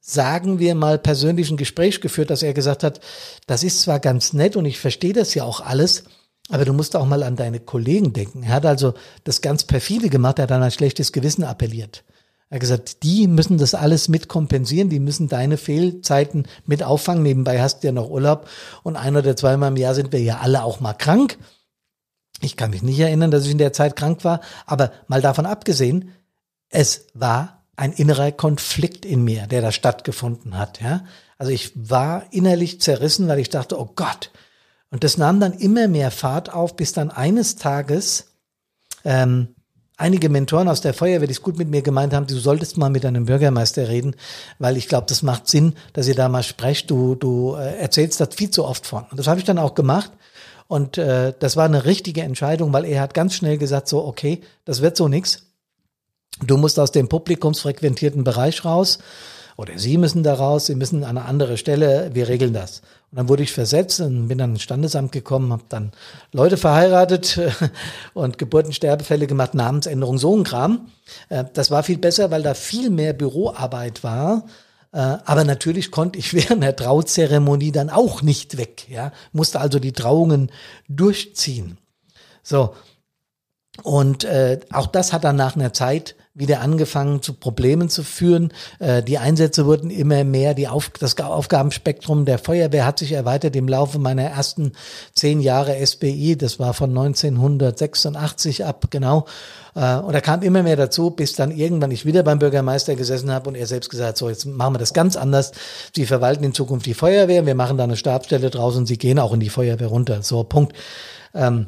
sagen 0.05 0.59
wir 0.59 0.75
mal, 0.75 0.99
persönlichen 0.99 1.57
Gespräch 1.57 2.01
geführt, 2.01 2.29
dass 2.31 2.43
er 2.43 2.53
gesagt 2.53 2.83
hat, 2.83 3.01
das 3.47 3.63
ist 3.63 3.83
zwar 3.83 4.01
ganz 4.01 4.33
nett 4.33 4.57
und 4.57 4.67
ich 4.67 4.81
verstehe 4.81 5.13
das 5.13 5.33
ja 5.35 5.45
auch 5.45 5.61
alles, 5.61 6.05
aber 6.51 6.65
du 6.65 6.73
musst 6.73 6.97
auch 6.97 7.07
mal 7.07 7.23
an 7.23 7.37
deine 7.37 7.61
Kollegen 7.61 8.13
denken. 8.13 8.43
Er 8.43 8.55
hat 8.55 8.67
also 8.67 8.95
das 9.23 9.41
ganz 9.41 9.63
perfide 9.65 10.11
gemacht, 10.11 10.39
er 10.39 10.43
hat 10.43 10.51
dann 10.51 10.63
ein 10.63 10.73
schlechtes 10.73 11.13
Gewissen 11.13 11.45
appelliert. 11.45 12.03
Er 12.51 12.57
hat 12.57 12.61
gesagt, 12.61 13.05
die 13.05 13.29
müssen 13.29 13.59
das 13.59 13.75
alles 13.75 14.09
mit 14.09 14.29
kompensieren, 14.29 14.91
die 14.91 14.99
müssen 14.99 15.29
deine 15.29 15.57
Fehlzeiten 15.57 16.47
mit 16.67 16.83
auffangen. 16.83 17.23
Nebenbei 17.23 17.63
hast 17.63 17.83
du 17.83 17.87
ja 17.87 17.93
noch 17.93 18.11
Urlaub 18.11 18.49
und 18.83 18.97
ein 18.97 19.17
oder 19.17 19.37
zweimal 19.37 19.71
im 19.71 19.77
Jahr 19.77 19.95
sind 19.95 20.13
wir 20.13 20.21
ja 20.21 20.41
alle 20.41 20.65
auch 20.65 20.81
mal 20.81 20.95
krank. 20.95 21.39
Ich 22.41 22.57
kann 22.57 22.71
mich 22.71 22.83
nicht 22.83 22.99
erinnern, 22.99 23.31
dass 23.31 23.45
ich 23.45 23.53
in 23.53 23.59
der 23.59 23.73
Zeit 23.73 23.95
krank 23.95 24.25
war, 24.25 24.41
aber 24.67 24.93
mal 25.07 25.23
davon 25.23 25.47
abgesehen, 25.47 26.11
es 26.69 27.07
war 27.15 27.62
ein 27.77 27.93
innerer 27.93 28.33
Konflikt 28.33 29.05
in 29.05 29.25
mir, 29.25 29.47
der 29.47 29.63
da 29.63 29.73
stattgefunden 29.73 30.59
hat. 30.59 30.81
Ja? 30.81 31.05
Also 31.39 31.53
ich 31.53 31.73
war 31.75 32.25
innerlich 32.31 32.81
zerrissen, 32.81 33.29
weil 33.29 33.39
ich 33.39 33.51
dachte, 33.51 33.79
oh 33.81 33.91
Gott. 33.95 34.31
Und 34.91 35.05
das 35.05 35.17
nahm 35.17 35.41
dann 35.41 35.55
immer 35.55 35.89
mehr 35.89 36.11
Fahrt 36.11 36.53
auf, 36.53 36.77
bis 36.77 36.93
dann 36.93 37.11
eines 37.11 37.57
Tages 37.57 38.33
ähm, 39.05 39.55
einige 39.97 40.29
Mentoren 40.29 40.69
aus 40.69 40.81
der 40.81 40.95
Feuerwehr, 40.95 41.29
die 41.29 41.33
es 41.33 41.43
gut 41.43 41.59
mit 41.59 41.69
mir 41.69 41.83
gemeint 41.83 42.13
haben, 42.13 42.27
du 42.27 42.39
solltest 42.39 42.77
mal 42.77 42.91
mit 42.91 43.07
einem 43.07 43.27
Bürgermeister 43.27 43.89
reden, 43.89 44.17
weil 44.59 44.77
ich 44.77 44.89
glaube, 44.89 45.07
das 45.09 45.23
macht 45.23 45.49
Sinn, 45.49 45.75
dass 45.93 46.09
ihr 46.09 46.15
da 46.15 46.29
mal 46.29 46.43
sprecht. 46.43 46.91
Du, 46.91 47.15
du 47.15 47.55
äh, 47.55 47.79
erzählst 47.79 48.21
das 48.21 48.35
viel 48.35 48.51
zu 48.51 48.65
oft 48.65 48.87
von. 48.87 49.05
Und 49.11 49.19
das 49.19 49.29
habe 49.29 49.39
ich 49.39 49.47
dann 49.47 49.59
auch 49.59 49.75
gemacht. 49.75 50.11
Und 50.67 50.99
äh, 50.99 51.33
das 51.39 51.57
war 51.57 51.67
eine 51.67 51.85
richtige 51.85 52.23
Entscheidung, 52.23 52.73
weil 52.73 52.85
er 52.85 53.01
hat 53.01 53.15
ganz 53.15 53.35
schnell 53.35 53.59
gesagt, 53.59 53.89
so, 53.89 54.05
okay, 54.05 54.41
das 54.65 54.81
wird 54.83 54.97
so 54.97 55.09
nix. 55.09 55.52
Du 56.41 56.57
musst 56.57 56.79
aus 56.79 56.93
dem 56.93 57.09
publikumsfrequentierten 57.09 58.25
Bereich 58.25 58.65
raus. 58.65 58.99
oder 59.57 59.79
Sie 59.79 59.99
müssen 59.99 60.23
da 60.23 60.35
raus, 60.35 60.67
Sie 60.67 60.75
müssen 60.75 61.05
an 61.05 61.19
eine 61.19 61.27
andere 61.27 61.57
Stelle, 61.57 62.11
wir 62.15 62.29
regeln 62.29 62.53
das. 62.53 62.81
Und 63.11 63.19
dann 63.19 63.29
wurde 63.29 63.43
ich 63.43 63.53
versetzt 63.53 64.01
und 64.01 64.29
bin 64.29 64.39
dann 64.39 64.53
ins 64.53 64.63
Standesamt 64.63 65.13
gekommen, 65.13 65.53
habe 65.53 65.65
dann 65.69 65.93
Leute 66.33 66.57
verheiratet 66.57 67.39
und 68.15 68.39
Geburtensterbefälle 68.39 69.27
gemacht, 69.27 69.53
Namensänderung, 69.55 70.17
so 70.17 70.35
ein 70.35 70.45
Kram. 70.45 70.89
Äh, 71.29 71.45
das 71.53 71.71
war 71.71 71.83
viel 71.83 71.99
besser, 71.99 72.31
weil 72.31 72.43
da 72.43 72.55
viel 72.55 72.89
mehr 72.89 73.13
Büroarbeit 73.13 74.03
war. 74.03 74.47
Äh, 74.93 74.99
aber 74.99 75.45
natürlich 75.45 75.91
konnte 75.91 76.19
ich 76.19 76.33
während 76.35 76.63
der 76.63 76.75
Trauzeremonie 76.75 77.73
dann 77.73 77.91
auch 77.91 78.23
nicht 78.23 78.57
weg, 78.57 78.87
ja, 78.89 79.13
musste 79.33 79.61
also 79.61 79.79
die 79.79 79.93
Trauungen 79.93 80.51
durchziehen. 80.89 81.77
So. 82.43 82.75
Und 83.83 84.25
äh, 84.25 84.61
auch 84.71 84.87
das 84.87 85.13
hat 85.13 85.25
dann 85.25 85.37
nach 85.37 85.57
einer 85.57 85.73
Zeit 85.73 86.15
wieder 86.35 86.63
angefangen 86.63 87.21
zu 87.21 87.35
Problemen 87.35 87.91
zu 87.91 88.03
führen. 88.03 88.53
Äh, 88.79 89.03
die 89.03 89.19
Einsätze 89.19 89.67
wurden 89.67 89.91
immer 89.91 90.25
mehr, 90.25 90.55
die 90.55 90.67
Auf 90.67 90.89
das 90.89 91.19
Aufgabenspektrum 91.19 92.25
der 92.25 92.39
Feuerwehr 92.39 92.87
hat 92.87 92.99
sich 92.99 93.13
erweitert 93.13 93.55
im 93.55 93.69
Laufe 93.69 93.99
meiner 93.99 94.23
ersten 94.23 94.73
zehn 95.15 95.41
Jahre 95.41 95.85
SBI. 95.85 96.37
Das 96.37 96.59
war 96.59 96.73
von 96.73 96.91
1986 96.91 98.65
ab, 98.65 98.87
genau. 98.91 99.27
Äh, 99.75 99.97
und 99.97 100.15
da 100.15 100.21
kam 100.23 100.41
immer 100.43 100.63
mehr 100.63 100.77
dazu, 100.77 101.11
bis 101.11 101.35
dann 101.35 101.51
irgendwann 101.51 101.91
ich 101.91 102.07
wieder 102.07 102.23
beim 102.23 102.39
Bürgermeister 102.39 102.97
gesessen 102.97 103.31
habe 103.31 103.51
und 103.51 103.55
er 103.55 103.67
selbst 103.67 103.91
gesagt 103.91 104.17
so 104.17 104.31
jetzt 104.31 104.47
machen 104.47 104.75
wir 104.75 104.79
das 104.79 104.95
ganz 104.95 105.17
anders. 105.17 105.53
Sie 105.95 106.07
verwalten 106.07 106.45
in 106.45 106.55
Zukunft 106.55 106.87
die 106.87 106.95
Feuerwehr, 106.95 107.45
wir 107.45 107.55
machen 107.55 107.77
da 107.77 107.85
eine 107.85 107.97
Stabstelle 107.97 108.49
draus 108.49 108.77
und 108.77 108.87
Sie 108.87 108.97
gehen 108.97 109.19
auch 109.19 109.35
in 109.35 109.41
die 109.41 109.51
Feuerwehr 109.51 109.89
runter. 109.89 110.23
So, 110.23 110.45
Punkt. 110.45 110.75
Ähm, 111.35 111.67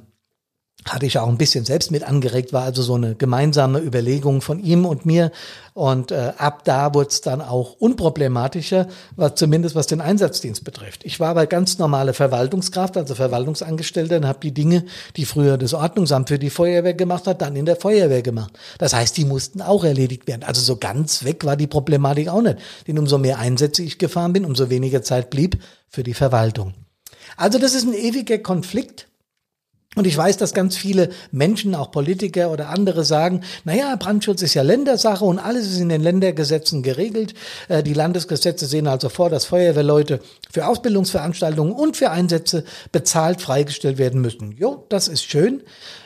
hatte 0.84 1.06
ich 1.06 1.18
auch 1.18 1.28
ein 1.28 1.38
bisschen 1.38 1.64
selbst 1.64 1.90
mit 1.90 2.04
angeregt, 2.04 2.52
war 2.52 2.64
also 2.64 2.82
so 2.82 2.94
eine 2.94 3.14
gemeinsame 3.14 3.80
Überlegung 3.80 4.42
von 4.42 4.62
ihm 4.62 4.84
und 4.84 5.06
mir. 5.06 5.32
Und 5.72 6.12
äh, 6.12 6.32
ab 6.36 6.62
da 6.64 6.94
wurde 6.94 7.08
es 7.08 7.20
dann 7.20 7.40
auch 7.40 7.74
unproblematischer, 7.78 8.86
was 9.16 9.34
zumindest 9.34 9.74
was 9.74 9.86
den 9.86 10.00
Einsatzdienst 10.00 10.62
betrifft. 10.62 11.04
Ich 11.04 11.18
war 11.20 11.30
aber 11.30 11.46
ganz 11.46 11.78
normale 11.78 12.12
Verwaltungskraft, 12.12 12.96
also 12.96 13.14
Verwaltungsangestellter, 13.14 14.18
und 14.18 14.26
habe 14.26 14.40
die 14.40 14.52
Dinge, 14.52 14.84
die 15.16 15.24
früher 15.24 15.56
das 15.56 15.74
Ordnungsamt 15.74 16.28
für 16.28 16.38
die 16.38 16.50
Feuerwehr 16.50 16.94
gemacht 16.94 17.26
hat, 17.26 17.40
dann 17.40 17.56
in 17.56 17.66
der 17.66 17.76
Feuerwehr 17.76 18.22
gemacht. 18.22 18.52
Das 18.78 18.94
heißt, 18.94 19.16
die 19.16 19.24
mussten 19.24 19.62
auch 19.62 19.84
erledigt 19.84 20.28
werden. 20.28 20.44
Also 20.44 20.60
so 20.60 20.76
ganz 20.76 21.24
weg 21.24 21.44
war 21.44 21.56
die 21.56 21.66
Problematik 21.66 22.28
auch 22.28 22.42
nicht. 22.42 22.58
Denn 22.86 22.98
umso 22.98 23.18
mehr 23.18 23.38
Einsätze 23.38 23.82
ich 23.82 23.98
gefahren 23.98 24.32
bin, 24.34 24.44
umso 24.44 24.70
weniger 24.70 25.02
Zeit 25.02 25.30
blieb 25.30 25.60
für 25.88 26.02
die 26.02 26.14
Verwaltung. 26.14 26.74
Also 27.36 27.58
das 27.58 27.74
ist 27.74 27.84
ein 27.84 27.94
ewiger 27.94 28.38
Konflikt 28.38 29.08
und 29.94 30.06
ich 30.06 30.16
weiß, 30.16 30.36
dass 30.36 30.54
ganz 30.54 30.76
viele 30.76 31.10
Menschen, 31.30 31.74
auch 31.74 31.90
Politiker 31.90 32.50
oder 32.50 32.68
andere 32.68 33.04
sagen, 33.04 33.42
naja, 33.64 33.94
Brandschutz 33.96 34.42
ist 34.42 34.54
ja 34.54 34.62
Ländersache 34.62 35.24
und 35.24 35.38
alles 35.38 35.66
ist 35.66 35.80
in 35.80 35.88
den 35.88 36.02
Ländergesetzen 36.02 36.82
geregelt. 36.82 37.34
Äh, 37.68 37.82
die 37.82 37.94
Landesgesetze 37.94 38.66
sehen 38.66 38.86
also 38.86 39.08
vor, 39.08 39.30
dass 39.30 39.44
Feuerwehrleute 39.44 40.20
für 40.52 40.66
Ausbildungsveranstaltungen 40.66 41.72
und 41.72 41.96
für 41.96 42.10
Einsätze 42.10 42.64
bezahlt 42.92 43.40
freigestellt 43.40 43.98
werden 43.98 44.20
müssen. 44.20 44.52
Jo, 44.58 44.84
das 44.88 45.08
ist 45.08 45.24
schön. 45.24 45.62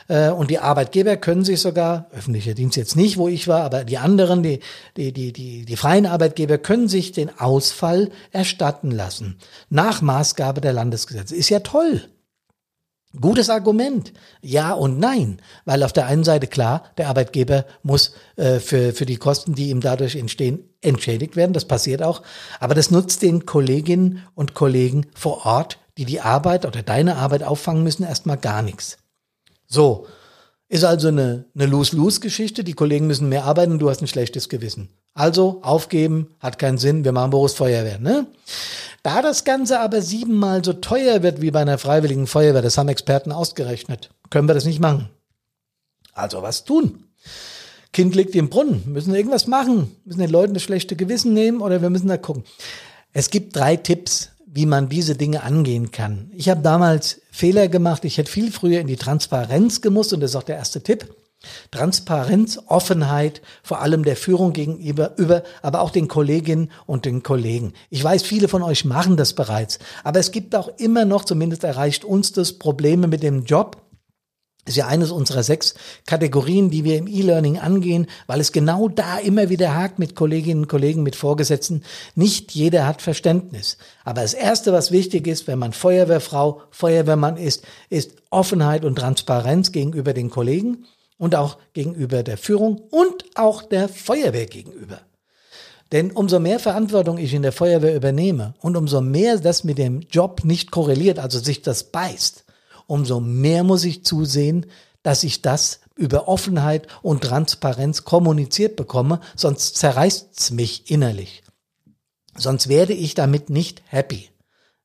Äh, 0.07 0.29
und 0.29 0.51
die 0.51 0.59
Arbeitgeber 0.59 1.17
können 1.17 1.43
sich 1.43 1.61
sogar, 1.61 2.07
öffentlicher 2.11 2.53
Dienst 2.53 2.77
jetzt 2.77 2.95
nicht, 2.95 3.17
wo 3.17 3.27
ich 3.27 3.47
war, 3.47 3.63
aber 3.63 3.85
die 3.85 3.97
anderen, 3.97 4.43
die, 4.43 4.59
die, 4.97 5.13
die, 5.13 5.33
die, 5.33 5.65
die 5.65 5.75
freien 5.77 6.05
Arbeitgeber 6.05 6.57
können 6.57 6.87
sich 6.87 7.11
den 7.11 7.39
Ausfall 7.39 8.09
erstatten 8.31 8.91
lassen. 8.91 9.37
Nach 9.69 10.01
Maßgabe 10.01 10.61
der 10.61 10.73
Landesgesetze. 10.73 11.35
Ist 11.35 11.49
ja 11.49 11.59
toll. 11.59 12.03
Gutes 13.19 13.49
Argument. 13.49 14.13
Ja 14.41 14.73
und 14.73 14.99
nein. 14.99 15.41
Weil 15.65 15.83
auf 15.83 15.93
der 15.93 16.05
einen 16.05 16.23
Seite 16.23 16.45
klar, 16.47 16.83
der 16.97 17.07
Arbeitgeber 17.07 17.65
muss 17.81 18.13
äh, 18.35 18.59
für, 18.59 18.93
für 18.93 19.05
die 19.05 19.17
Kosten, 19.17 19.55
die 19.55 19.69
ihm 19.69 19.81
dadurch 19.81 20.15
entstehen, 20.15 20.63
entschädigt 20.81 21.35
werden. 21.35 21.53
Das 21.53 21.65
passiert 21.65 22.03
auch. 22.03 22.21
Aber 22.59 22.75
das 22.75 22.91
nutzt 22.91 23.23
den 23.23 23.45
Kolleginnen 23.45 24.23
und 24.35 24.53
Kollegen 24.53 25.07
vor 25.15 25.45
Ort, 25.45 25.79
die 25.97 26.05
die 26.05 26.21
Arbeit 26.21 26.65
oder 26.65 26.83
deine 26.83 27.15
Arbeit 27.15 27.43
auffangen 27.43 27.83
müssen, 27.83 28.03
erstmal 28.03 28.37
gar 28.37 28.61
nichts. 28.61 28.97
So. 29.65 30.07
Ist 30.69 30.83
also 30.83 31.07
eine, 31.07 31.45
eine 31.55 31.65
Lose-Lose-Geschichte. 31.65 32.63
Die 32.63 32.73
Kollegen 32.73 33.07
müssen 33.07 33.27
mehr 33.27 33.45
arbeiten 33.45 33.73
und 33.73 33.79
du 33.79 33.89
hast 33.89 34.01
ein 34.01 34.07
schlechtes 34.07 34.49
Gewissen. 34.49 34.89
Also 35.15 35.59
aufgeben 35.63 36.35
hat 36.39 36.59
keinen 36.59 36.77
Sinn. 36.77 37.03
Wir 37.03 37.11
machen 37.11 37.31
Berufsfeuerwehr, 37.31 37.99
ne? 37.99 38.27
Da 39.03 39.21
das 39.21 39.45
Ganze 39.45 39.79
aber 39.79 40.01
siebenmal 40.01 40.63
so 40.63 40.73
teuer 40.73 41.23
wird 41.23 41.41
wie 41.41 41.51
bei 41.51 41.61
einer 41.61 41.77
freiwilligen 41.77 42.27
Feuerwehr, 42.27 42.61
das 42.61 42.77
haben 42.77 42.89
Experten 42.89 43.31
ausgerechnet, 43.31 44.11
können 44.29 44.47
wir 44.47 44.53
das 44.53 44.65
nicht 44.65 44.79
machen. 44.79 45.09
Also 46.13 46.41
was 46.41 46.65
tun? 46.65 47.05
Kind 47.93 48.13
liegt 48.13 48.35
im 48.35 48.49
Brunnen, 48.49 48.83
müssen 48.85 49.13
wir 49.13 49.17
irgendwas 49.17 49.47
machen, 49.47 49.95
müssen 50.03 50.19
den 50.19 50.29
Leuten 50.29 50.53
das 50.53 50.63
schlechte 50.63 50.95
Gewissen 50.95 51.33
nehmen 51.33 51.61
oder 51.61 51.81
wir 51.81 51.89
müssen 51.89 52.09
da 52.09 52.17
gucken. 52.17 52.43
Es 53.13 53.29
gibt 53.29 53.55
drei 53.55 53.77
Tipps, 53.77 54.29
wie 54.51 54.65
man 54.65 54.89
diese 54.89 55.15
Dinge 55.15 55.43
angehen 55.43 55.91
kann. 55.91 56.31
Ich 56.33 56.49
habe 56.49 56.61
damals 56.61 57.21
Fehler 57.31 57.67
gemacht, 57.67 58.03
ich 58.05 58.17
hätte 58.17 58.31
viel 58.31 58.51
früher 58.51 58.79
in 58.79 58.87
die 58.87 58.95
Transparenz 58.95 59.81
gemusst 59.81 60.11
und 60.13 60.21
das 60.21 60.31
ist 60.31 60.35
auch 60.35 60.43
der 60.43 60.57
erste 60.57 60.81
Tipp. 60.81 61.13
Transparenz, 61.71 62.59
Offenheit, 62.67 63.41
vor 63.63 63.79
allem 63.79 64.03
der 64.03 64.17
Führung 64.17 64.51
gegenüber, 64.51 65.13
über, 65.17 65.43
aber 65.61 65.81
auch 65.81 65.91
den 65.91 66.09
Kolleginnen 66.09 66.71
und 66.85 67.05
den 67.05 67.23
Kollegen. 67.23 67.73
Ich 67.89 68.03
weiß, 68.03 68.23
viele 68.23 68.49
von 68.49 68.61
euch 68.61 68.83
machen 68.83 69.15
das 69.15 69.33
bereits, 69.33 69.79
aber 70.03 70.19
es 70.19 70.31
gibt 70.31 70.53
auch 70.55 70.67
immer 70.79 71.05
noch, 71.05 71.23
zumindest 71.23 71.63
erreicht 71.63 72.03
uns 72.03 72.33
das, 72.33 72.53
Probleme 72.53 73.07
mit 73.07 73.23
dem 73.23 73.45
Job. 73.45 73.77
Ist 74.65 74.77
ja 74.77 74.87
eines 74.87 75.11
unserer 75.11 75.41
sechs 75.41 75.73
Kategorien, 76.05 76.69
die 76.69 76.83
wir 76.83 76.97
im 76.97 77.07
E-Learning 77.07 77.57
angehen, 77.57 78.07
weil 78.27 78.39
es 78.39 78.51
genau 78.51 78.87
da 78.87 79.17
immer 79.17 79.49
wieder 79.49 79.73
hakt 79.73 79.97
mit 79.97 80.15
Kolleginnen 80.15 80.61
und 80.61 80.67
Kollegen, 80.67 81.01
mit 81.01 81.15
Vorgesetzten. 81.15 81.83
Nicht 82.13 82.51
jeder 82.51 82.85
hat 82.85 83.01
Verständnis. 83.01 83.77
Aber 84.03 84.21
das 84.21 84.33
Erste, 84.33 84.71
was 84.71 84.91
wichtig 84.91 85.25
ist, 85.27 85.47
wenn 85.47 85.57
man 85.59 85.73
Feuerwehrfrau, 85.73 86.61
Feuerwehrmann 86.71 87.37
ist, 87.37 87.63
ist 87.89 88.11
Offenheit 88.29 88.85
und 88.85 88.97
Transparenz 88.97 89.71
gegenüber 89.71 90.13
den 90.13 90.29
Kollegen 90.29 90.85
und 91.17 91.35
auch 91.35 91.57
gegenüber 91.73 92.21
der 92.21 92.37
Führung 92.37 92.81
und 92.91 93.25
auch 93.35 93.63
der 93.63 93.89
Feuerwehr 93.89 94.45
gegenüber. 94.45 95.01
Denn 95.91 96.11
umso 96.11 96.39
mehr 96.39 96.59
Verantwortung 96.59 97.17
ich 97.17 97.33
in 97.33 97.41
der 97.41 97.51
Feuerwehr 97.51 97.95
übernehme 97.95 98.53
und 98.59 98.77
umso 98.77 99.01
mehr 99.01 99.37
das 99.37 99.63
mit 99.63 99.77
dem 99.77 100.01
Job 100.11 100.41
nicht 100.43 100.69
korreliert, 100.69 101.17
also 101.17 101.39
sich 101.39 101.61
das 101.61 101.85
beißt, 101.85 102.43
umso 102.89 103.19
mehr 103.19 103.63
muss 103.63 103.83
ich 103.85 104.03
zusehen, 104.03 104.65
dass 105.03 105.23
ich 105.23 105.41
das 105.41 105.79
über 105.95 106.27
Offenheit 106.27 106.87
und 107.01 107.23
Transparenz 107.23 108.03
kommuniziert 108.03 108.75
bekomme, 108.75 109.21
sonst 109.35 109.77
zerreißt's 109.77 110.51
mich 110.51 110.89
innerlich. 110.89 111.43
Sonst 112.35 112.67
werde 112.67 112.93
ich 112.93 113.13
damit 113.13 113.49
nicht 113.49 113.83
happy. 113.85 114.29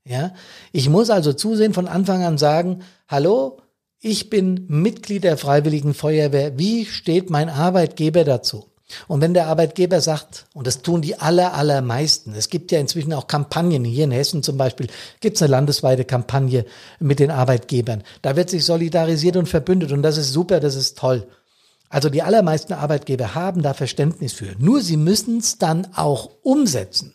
Ja, 0.05 0.35
ich 0.71 0.89
muss 0.91 1.09
also 1.09 1.33
zusehen 1.33 1.73
von 1.73 1.89
Anfang 1.89 2.25
an 2.25 2.37
sagen, 2.37 2.83
hallo, 3.09 3.63
ich 4.01 4.29
bin 4.29 4.67
Mitglied 4.69 5.25
der 5.25 5.39
Freiwilligen 5.39 5.95
Feuerwehr. 5.95 6.59
Wie 6.59 6.85
steht 6.85 7.31
mein 7.31 7.49
Arbeitgeber 7.49 8.25
dazu? 8.25 8.67
Und 9.09 9.21
wenn 9.21 9.35
der 9.35 9.47
Arbeitgeber 9.47 10.01
sagt, 10.01 10.47
und 10.53 10.67
das 10.67 10.83
tun 10.83 11.01
die 11.01 11.19
aller, 11.19 11.55
allermeisten, 11.55 12.35
es 12.35 12.49
gibt 12.49 12.71
ja 12.71 12.79
inzwischen 12.79 13.13
auch 13.15 13.27
Kampagnen, 13.27 13.85
hier 13.85 14.05
in 14.05 14.11
Hessen 14.11 14.43
zum 14.43 14.59
Beispiel, 14.59 14.89
gibt 15.21 15.37
es 15.37 15.43
eine 15.43 15.53
landesweite 15.53 16.05
Kampagne 16.05 16.67
mit 17.01 17.19
den 17.19 17.31
Arbeitgebern. 17.31 18.03
Da 18.23 18.37
wird 18.37 18.51
sich 18.51 18.65
solidarisiert 18.65 19.37
und 19.37 19.49
verbündet 19.49 19.93
und 19.93 20.03
das 20.03 20.19
ist 20.19 20.33
super, 20.33 20.61
das 20.61 20.75
ist 20.75 20.99
toll. 20.99 21.27
Also 21.89 22.11
die 22.11 22.23
allermeisten 22.23 22.73
Arbeitgeber 22.73 23.35
haben 23.35 23.63
da 23.63 23.73
Verständnis 23.73 24.33
für. 24.33 24.55
Nur 24.59 24.83
sie 24.83 24.97
müssen 24.97 25.39
es 25.39 25.59
dann 25.59 25.89
auch 25.95 26.31
umsetzen. 26.43 27.15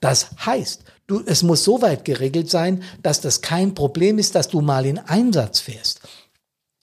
Das 0.00 0.30
heißt, 0.44 0.82
du, 1.06 1.22
es 1.24 1.42
muss 1.42 1.64
so 1.64 1.80
weit 1.80 2.04
geregelt 2.04 2.50
sein, 2.50 2.82
dass 3.02 3.20
das 3.20 3.40
kein 3.40 3.74
Problem 3.74 4.18
ist, 4.18 4.34
dass 4.34 4.48
du 4.48 4.60
mal 4.60 4.84
in 4.84 4.98
Einsatz 4.98 5.60
fährst 5.60 6.00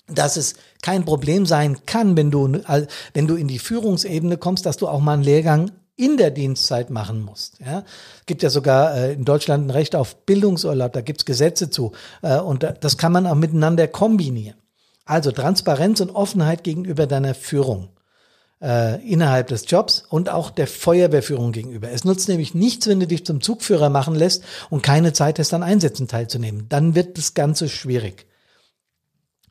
dass 0.08 0.38
es 0.38 0.56
kein 0.84 1.06
Problem 1.06 1.48
sein 1.48 1.86
kann, 1.88 2.16
wenn 2.16 2.30
du, 2.30 2.60
wenn 3.14 3.28
du 3.28 3.36
in 3.36 3.48
die 3.48 3.58
Führungsebene 3.58 4.38
kommst, 4.38 4.68
dass 4.68 4.78
du 4.78 4.88
auch 4.88 5.00
mal 5.00 5.14
einen 5.14 5.24
Lehrgang 5.24 5.72
in 5.96 6.18
der 6.18 6.32
Dienstzeit 6.32 6.90
machen 6.90 7.22
musst. 7.22 7.60
Ja? 7.60 7.84
Es 8.20 8.26
gibt 8.26 8.44
ja 8.44 8.50
sogar 8.50 8.96
äh, 8.96 9.14
in 9.14 9.26
Deutschland 9.26 9.68
ein 9.68 9.70
Recht 9.70 9.96
auf 9.96 10.26
Bildungsurlaub, 10.26 10.92
da 10.92 11.02
gibt's 11.02 11.26
Gesetze 11.26 11.70
zu. 11.70 11.92
Äh, 12.22 12.40
und 12.40 12.68
das 12.82 12.98
kann 12.98 13.12
man 13.12 13.28
auch 13.28 13.36
miteinander 13.36 13.88
kombinieren. 13.88 14.58
Also 15.06 15.32
Transparenz 15.32 16.02
und 16.02 16.12
Offenheit 16.12 16.64
gegenüber 16.64 17.08
deiner 17.08 17.36
Führung 17.36 17.90
äh, 18.62 19.06
innerhalb 19.08 19.48
des 19.48 19.66
Jobs 19.70 20.04
und 20.10 20.30
auch 20.30 20.50
der 20.50 20.68
Feuerwehrführung 20.68 21.52
gegenüber. 21.52 21.92
Es 21.92 22.06
nutzt 22.06 22.28
nämlich 22.28 22.56
nichts, 22.56 22.88
wenn 22.88 23.00
du 23.00 23.08
dich 23.08 23.26
zum 23.26 23.42
Zugführer 23.42 23.90
machen 23.90 24.16
lässt 24.16 24.44
und 24.70 24.82
keine 24.82 25.14
Zeit 25.14 25.38
hast, 25.38 25.54
an 25.54 25.64
Einsätzen 25.64 26.08
teilzunehmen. 26.08 26.68
Dann 26.70 26.96
wird 26.96 27.18
das 27.18 27.36
Ganze 27.36 27.70
schwierig. 27.70 28.26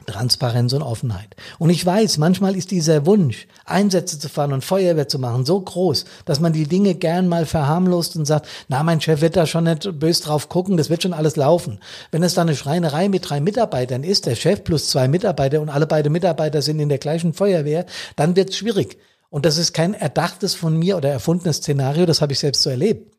Transparenz 0.07 0.73
und 0.73 0.83
Offenheit. 0.83 1.37
Und 1.59 1.71
ich 1.71 1.85
weiß, 1.85 2.19
manchmal 2.19 2.57
ist 2.57 2.71
dieser 2.71 3.07
Wunsch, 3.07 3.47
Einsätze 3.65 4.19
zu 4.19 4.29
fahren 4.29 4.53
und 4.53 4.65
Feuerwehr 4.65 5.09
zu 5.09 5.19
machen, 5.19 5.45
so 5.45 5.61
groß, 5.61 6.05
dass 6.25 6.41
man 6.41 6.53
die 6.53 6.67
Dinge 6.67 6.95
gern 6.95 7.29
mal 7.29 7.47
verharmlost 7.47 8.17
und 8.17 8.25
sagt, 8.25 8.47
na, 8.69 8.83
mein 8.83 9.01
Chef 9.01 9.21
wird 9.21 9.37
da 9.37 9.47
schon 9.47 9.65
nicht 9.65 9.99
bös 9.99 10.21
drauf 10.21 10.49
gucken, 10.49 10.77
das 10.77 10.91
wird 10.91 11.03
schon 11.03 11.13
alles 11.13 11.37
laufen. 11.37 11.79
Wenn 12.11 12.23
es 12.23 12.35
da 12.35 12.43
eine 12.43 12.57
Schreinerei 12.57 13.09
mit 13.09 13.29
drei 13.29 13.41
Mitarbeitern 13.41 14.05
ist, 14.05 14.27
der 14.27 14.37
Chef 14.37 14.65
plus 14.65 14.89
zwei 14.89 15.09
Mitarbeiter 15.09 15.61
und 15.61 15.69
alle 15.69 15.87
beide 15.87 16.11
Mitarbeiter 16.11 16.63
sind 16.63 16.81
in 16.81 16.89
der 16.89 16.99
gleichen 16.99 17.33
Feuerwehr, 17.33 17.87
dann 18.17 18.37
wird 18.37 18.51
es 18.51 18.57
schwierig. 18.57 18.99
Und 19.31 19.47
das 19.47 19.57
ist 19.57 19.73
kein 19.73 19.95
erdachtes 19.95 20.55
von 20.55 20.77
mir 20.77 20.97
oder 20.97 21.09
erfundenes 21.09 21.57
Szenario, 21.57 22.05
das 22.05 22.21
habe 22.21 22.33
ich 22.33 22.39
selbst 22.39 22.63
so 22.63 22.71
erlebt. 22.71 23.12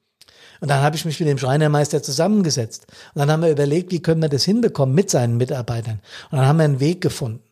Und 0.60 0.70
dann 0.70 0.82
habe 0.82 0.96
ich 0.96 1.06
mich 1.06 1.20
mit 1.20 1.30
dem 1.30 1.38
Schreinermeister 1.38 2.02
zusammengesetzt. 2.04 2.88
Und 3.14 3.20
dann 3.20 3.32
haben 3.32 3.44
wir 3.44 3.52
überlegt, 3.52 3.92
wie 3.92 4.02
können 4.02 4.22
wir 4.22 4.30
das 4.30 4.44
hinbekommen 4.44 4.96
mit 4.96 5.10
seinen 5.10 5.38
Mitarbeitern. 5.38 6.02
Und 6.32 6.38
dann 6.38 6.48
haben 6.48 6.58
wir 6.58 6.66
einen 6.66 6.80
Weg 6.80 7.02
gefunden. 7.02 7.44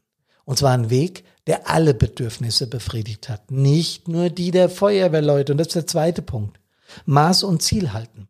Und 0.46 0.58
zwar 0.58 0.74
einen 0.74 0.89
Weg, 0.89 1.24
der 1.48 1.70
alle 1.70 1.93
Bedürfnisse 1.93 2.67
befriedigt 2.67 3.29
hat. 3.29 3.51
Nicht 3.51 4.08
nur 4.08 4.29
die 4.29 4.51
der 4.51 4.70
Feuerwehrleute. 4.70 5.53
Und 5.53 5.58
das 5.58 5.67
ist 5.67 5.75
der 5.75 5.88
zweite 5.88 6.22
Punkt. 6.22 6.60
Maß 7.05 7.43
und 7.43 7.62
Ziel 7.62 7.93
halten. 7.93 8.27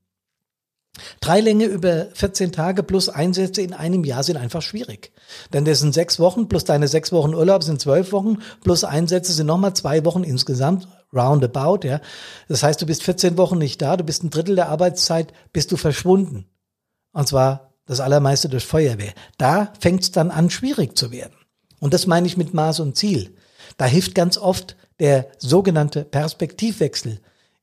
Drei 1.20 1.40
Länge 1.40 1.66
über 1.66 2.08
14 2.14 2.52
Tage 2.52 2.84
plus 2.84 3.10
Einsätze 3.10 3.62
in 3.62 3.74
einem 3.74 4.04
Jahr 4.04 4.24
sind 4.24 4.38
einfach 4.38 4.62
schwierig. 4.62 5.12
Denn 5.54 5.66
das 5.66 5.80
sind 5.80 5.94
sechs 5.94 6.20
Wochen 6.20 6.48
plus 6.48 6.66
deine 6.66 6.88
sechs 6.88 7.12
Wochen 7.12 7.34
Urlaub 7.34 7.64
sind 7.64 7.80
zwölf 7.80 8.12
Wochen 8.12 8.40
plus 8.64 8.84
Einsätze 8.84 9.32
sind 9.32 9.48
nochmal 9.48 9.74
zwei 9.74 10.04
Wochen 10.06 10.24
insgesamt 10.24 10.88
roundabout, 11.14 11.88
ja. 11.88 12.00
Das 12.48 12.64
heißt, 12.64 12.82
du 12.82 12.86
bist 12.86 13.04
14 13.04 13.38
Wochen 13.38 13.58
nicht 13.58 13.82
da, 13.82 13.98
du 13.98 14.04
bist 14.04 14.24
ein 14.24 14.30
Drittel 14.30 14.56
der 14.56 14.70
Arbeitszeit, 14.70 15.34
bist 15.54 15.72
du 15.72 15.78
verschwunden. 15.78 16.46
Und 17.14 17.28
zwar 17.28 17.74
das 17.86 18.00
allermeiste 18.00 18.50
durch 18.50 18.66
Feuerwehr. 18.66 19.14
Da 19.38 19.74
fängt 19.80 20.04
es 20.04 20.12
dann 20.12 20.32
an, 20.32 20.50
schwierig 20.50 20.98
zu 20.98 21.12
werden. 21.12 21.36
Und 21.80 21.94
das 21.94 22.08
meine 22.08 22.28
ich 22.28 22.38
mit 22.38 22.54
Maß 22.54 22.80
und 22.80 22.96
Ziel. 22.96 23.36
Da 23.78 23.86
hilft 23.86 24.16
ganz 24.16 24.38
oft 24.38 24.78
der 25.00 25.28
sogenannte 25.40 26.06
Perspektivwechsel. 26.06 27.20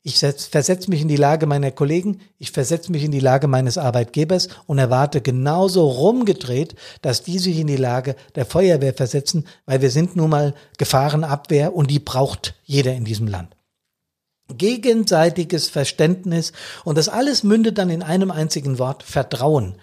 Ich 0.08 0.16
versetze 0.20 0.88
mich 0.88 1.02
in 1.02 1.08
die 1.08 1.16
Lage 1.16 1.44
meiner 1.44 1.70
Kollegen, 1.70 2.22
ich 2.38 2.50
versetze 2.50 2.90
mich 2.90 3.04
in 3.04 3.10
die 3.10 3.20
Lage 3.20 3.46
meines 3.46 3.76
Arbeitgebers 3.76 4.48
und 4.66 4.78
erwarte 4.78 5.20
genauso 5.20 5.86
rumgedreht, 5.86 6.76
dass 7.02 7.24
die 7.24 7.38
sich 7.38 7.58
in 7.58 7.66
die 7.66 7.76
Lage 7.76 8.16
der 8.34 8.46
Feuerwehr 8.46 8.94
versetzen, 8.94 9.46
weil 9.66 9.82
wir 9.82 9.90
sind 9.90 10.16
nun 10.16 10.30
mal 10.30 10.54
Gefahrenabwehr 10.78 11.74
und 11.74 11.90
die 11.90 11.98
braucht 11.98 12.54
jeder 12.64 12.94
in 12.94 13.04
diesem 13.04 13.26
Land. 13.26 13.54
Gegenseitiges 14.50 15.68
Verständnis 15.68 16.54
und 16.84 16.96
das 16.96 17.10
alles 17.10 17.42
mündet 17.42 17.76
dann 17.76 17.90
in 17.90 18.02
einem 18.02 18.30
einzigen 18.30 18.78
Wort 18.78 19.02
Vertrauen. 19.02 19.74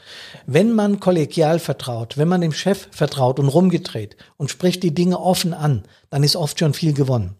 Wenn 0.47 0.71
man 0.71 0.99
kollegial 0.99 1.59
vertraut, 1.59 2.17
wenn 2.17 2.27
man 2.27 2.41
dem 2.41 2.51
Chef 2.51 2.87
vertraut 2.89 3.37
und 3.37 3.49
rumgedreht 3.49 4.17
und 4.37 4.49
spricht 4.49 4.81
die 4.81 4.95
Dinge 4.95 5.19
offen 5.19 5.53
an, 5.53 5.83
dann 6.09 6.23
ist 6.23 6.35
oft 6.35 6.57
schon 6.57 6.73
viel 6.73 6.93
gewonnen. 6.93 7.35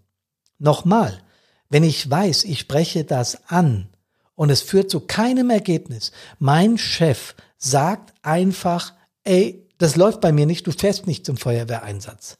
Nochmal, 0.60 1.20
wenn 1.70 1.84
ich 1.84 2.10
weiß, 2.10 2.44
ich 2.44 2.60
spreche 2.60 3.04
das 3.04 3.40
an 3.48 3.90
und 4.36 4.50
es 4.50 4.62
führt 4.62 4.90
zu 4.90 5.00
keinem 5.00 5.50
Ergebnis, 5.50 6.12
mein 6.40 6.78
Chef 6.78 7.36
sagt 7.58 8.14
einfach, 8.22 8.94
ey, 9.24 9.68
das 9.78 9.96
läuft 9.96 10.22
bei 10.22 10.32
mir 10.32 10.46
nicht, 10.46 10.68
du 10.68 10.72
fährst 10.72 11.08
nicht 11.08 11.26
zum 11.26 11.38
Feuerwehreinsatz. 11.38 12.38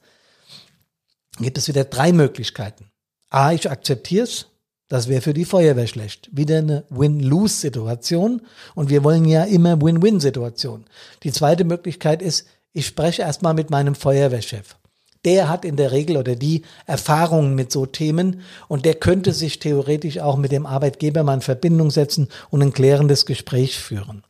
Dann 1.34 1.44
gibt 1.44 1.58
es 1.58 1.68
wieder 1.68 1.84
drei 1.84 2.12
Möglichkeiten. 2.12 2.90
A, 3.28 3.52
ich 3.52 3.70
akzeptiere 3.70 4.24
es, 4.24 4.46
das 4.88 5.08
wäre 5.08 5.20
für 5.20 5.34
die 5.34 5.44
Feuerwehr 5.44 5.88
schlecht. 5.88 6.30
Wieder 6.32 6.58
eine 6.58 6.84
Win-Lose-Situation 6.90 8.42
und 8.74 8.88
wir 8.88 9.02
wollen 9.02 9.24
ja 9.24 9.44
immer 9.44 9.80
Win-Win-Situation. 9.82 10.86
Die 11.24 11.32
zweite 11.32 11.64
Möglichkeit 11.64 12.22
ist, 12.22 12.46
ich 12.72 12.86
spreche 12.86 13.22
erstmal 13.22 13.54
mit 13.54 13.70
meinem 13.70 13.94
Feuerwehrchef 13.94 14.76
der 15.26 15.48
hat 15.48 15.64
in 15.64 15.76
der 15.76 15.92
Regel 15.92 16.16
oder 16.16 16.36
die 16.36 16.62
Erfahrungen 16.86 17.54
mit 17.54 17.72
so 17.72 17.84
Themen 17.84 18.40
und 18.68 18.86
der 18.86 18.94
könnte 18.94 19.32
sich 19.32 19.58
theoretisch 19.58 20.20
auch 20.20 20.36
mit 20.36 20.52
dem 20.52 20.64
Arbeitgeber 20.64 21.24
mal 21.24 21.34
in 21.34 21.40
Verbindung 21.42 21.90
setzen 21.90 22.28
und 22.48 22.62
ein 22.62 22.72
klärendes 22.72 23.26
Gespräch 23.26 23.76
führen. 23.78 24.22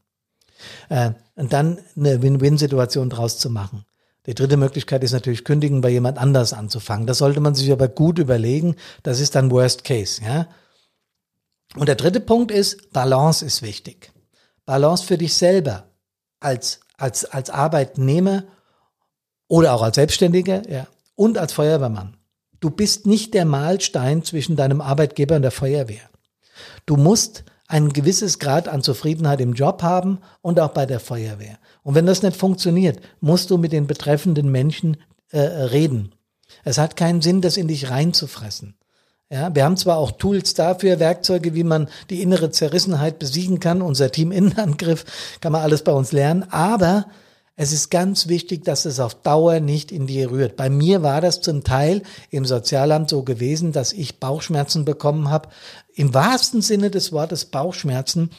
Äh, 0.88 1.10
und 1.36 1.52
dann 1.52 1.78
eine 1.96 2.22
Win-Win-Situation 2.22 3.10
draus 3.10 3.38
zu 3.38 3.50
machen. 3.50 3.84
Die 4.24 4.34
dritte 4.34 4.56
Möglichkeit 4.56 5.04
ist 5.04 5.12
natürlich 5.12 5.44
kündigen, 5.44 5.82
bei 5.82 5.90
jemand 5.90 6.18
anders 6.18 6.52
anzufangen. 6.52 7.06
Das 7.06 7.18
sollte 7.18 7.40
man 7.40 7.54
sich 7.54 7.70
aber 7.70 7.88
gut 7.88 8.18
überlegen. 8.18 8.74
Das 9.02 9.20
ist 9.20 9.34
dann 9.36 9.50
Worst 9.50 9.84
Case, 9.84 10.20
ja. 10.24 10.48
Und 11.76 11.88
der 11.88 11.94
dritte 11.94 12.20
Punkt 12.20 12.50
ist, 12.50 12.90
Balance 12.92 13.44
ist 13.44 13.60
wichtig. 13.60 14.12
Balance 14.64 15.04
für 15.04 15.18
dich 15.18 15.34
selber 15.34 15.84
als, 16.40 16.80
als, 16.96 17.26
als 17.26 17.50
Arbeitnehmer 17.50 18.44
oder 19.48 19.74
auch 19.74 19.82
als 19.82 19.96
Selbstständiger 19.96 20.68
ja, 20.68 20.86
und 21.14 21.38
als 21.38 21.52
Feuerwehrmann. 21.52 22.16
Du 22.60 22.70
bist 22.70 23.06
nicht 23.06 23.34
der 23.34 23.44
Mahlstein 23.44 24.24
zwischen 24.24 24.56
deinem 24.56 24.80
Arbeitgeber 24.80 25.36
und 25.36 25.42
der 25.42 25.50
Feuerwehr. 25.50 26.08
Du 26.86 26.96
musst 26.96 27.44
ein 27.68 27.92
gewisses 27.92 28.38
Grad 28.38 28.68
an 28.68 28.82
Zufriedenheit 28.82 29.40
im 29.40 29.52
Job 29.52 29.82
haben 29.82 30.18
und 30.40 30.60
auch 30.60 30.70
bei 30.70 30.86
der 30.86 31.00
Feuerwehr. 31.00 31.58
Und 31.82 31.94
wenn 31.94 32.06
das 32.06 32.22
nicht 32.22 32.36
funktioniert, 32.36 33.00
musst 33.20 33.50
du 33.50 33.58
mit 33.58 33.72
den 33.72 33.86
betreffenden 33.86 34.50
Menschen 34.50 34.96
äh, 35.30 35.40
reden. 35.40 36.14
Es 36.64 36.78
hat 36.78 36.96
keinen 36.96 37.22
Sinn, 37.22 37.40
das 37.40 37.56
in 37.56 37.68
dich 37.68 37.90
reinzufressen. 37.90 38.76
Ja, 39.28 39.52
wir 39.52 39.64
haben 39.64 39.76
zwar 39.76 39.98
auch 39.98 40.12
Tools 40.12 40.54
dafür, 40.54 41.00
Werkzeuge, 41.00 41.54
wie 41.54 41.64
man 41.64 41.88
die 42.11 42.22
innere 42.22 42.52
Zerrissenheit 42.52 43.18
besiegen 43.18 43.59
kann. 43.59 43.82
Unser 43.82 44.12
Team 44.12 44.30
Innenangriff 44.30 45.04
kann 45.40 45.50
man 45.50 45.62
alles 45.62 45.82
bei 45.82 45.90
uns 45.90 46.12
lernen. 46.12 46.44
Aber 46.50 47.06
es 47.59 47.73
ist 47.73 47.90
ganz 47.90 48.29
wichtig, 48.29 48.64
dass 48.64 48.85
es 48.85 49.01
auf 49.01 49.14
Dauer 49.14 49.61
nicht 49.61 49.90
in 49.90 50.07
dir 50.07 50.31
rührt. 50.31 50.57
Bei 50.57 50.69
mir 50.69 51.03
war 51.03 51.23
das 51.23 51.40
zum 51.40 51.64
Teil 51.64 52.03
im 52.31 52.45
Sozialamt 52.45 53.09
so 53.09 53.23
gewesen, 53.23 53.73
dass 53.73 53.95
ich 53.95 54.21
Bauchschmerzen 54.21 54.85
bekommen 54.85 55.31
habe, 55.31 55.49
im 55.95 56.12
wahrsten 56.12 56.61
Sinne 56.61 56.90
des 56.90 57.12
Wortes 57.12 57.47
Bauchschmerzen, 57.47 58.31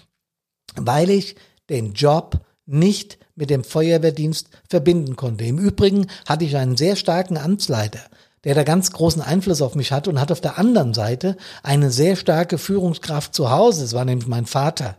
weil 0.75 1.09
ich 1.09 1.35
den 1.67 1.93
Job 1.93 2.41
nicht 2.67 3.17
mit 3.35 3.49
dem 3.49 3.63
Feuerwehrdienst 3.63 4.49
verbinden 4.69 5.15
konnte. 5.15 5.45
Im 5.45 5.57
Übrigen 5.57 6.05
hatte 6.27 6.45
ich 6.45 6.55
einen 6.55 6.77
sehr 6.77 6.95
starken 6.95 7.37
Amtsleiter, 7.37 8.01
der 8.43 8.53
da 8.53 8.63
ganz 8.63 8.91
großen 8.91 9.23
Einfluss 9.23 9.63
auf 9.63 9.73
mich 9.73 9.91
hatte 9.91 10.11
und 10.11 10.21
hat 10.21 10.31
auf 10.31 10.41
der 10.41 10.59
anderen 10.59 10.93
Seite 10.93 11.37
eine 11.63 11.89
sehr 11.89 12.17
starke 12.17 12.59
Führungskraft 12.59 13.33
zu 13.33 13.49
Hause. 13.49 13.81
Das 13.81 13.93
war 13.93 14.05
nämlich 14.05 14.27
mein 14.27 14.45
Vater 14.45 14.95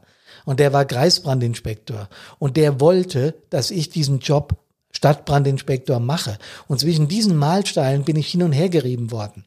und 0.49 0.61
der 0.61 0.73
war 0.73 0.87
Kreisbrandinspektor 0.87 2.09
und 2.39 2.57
der 2.57 2.81
wollte, 2.81 3.35
dass 3.51 3.71
ich 3.71 3.91
diesen 3.91 4.21
Job 4.21 4.57
Stadtbrandinspektor 4.93 6.01
mache. 6.01 6.39
Und 6.69 6.81
zwischen 6.81 7.07
diesen 7.07 7.37
Mahlsteinen 7.37 8.05
bin 8.05 8.17
ich 8.17 8.29
hin 8.29 8.43
und 8.43 8.53
her 8.53 8.71
gerieben 8.71 9.11
worden. 9.11 9.45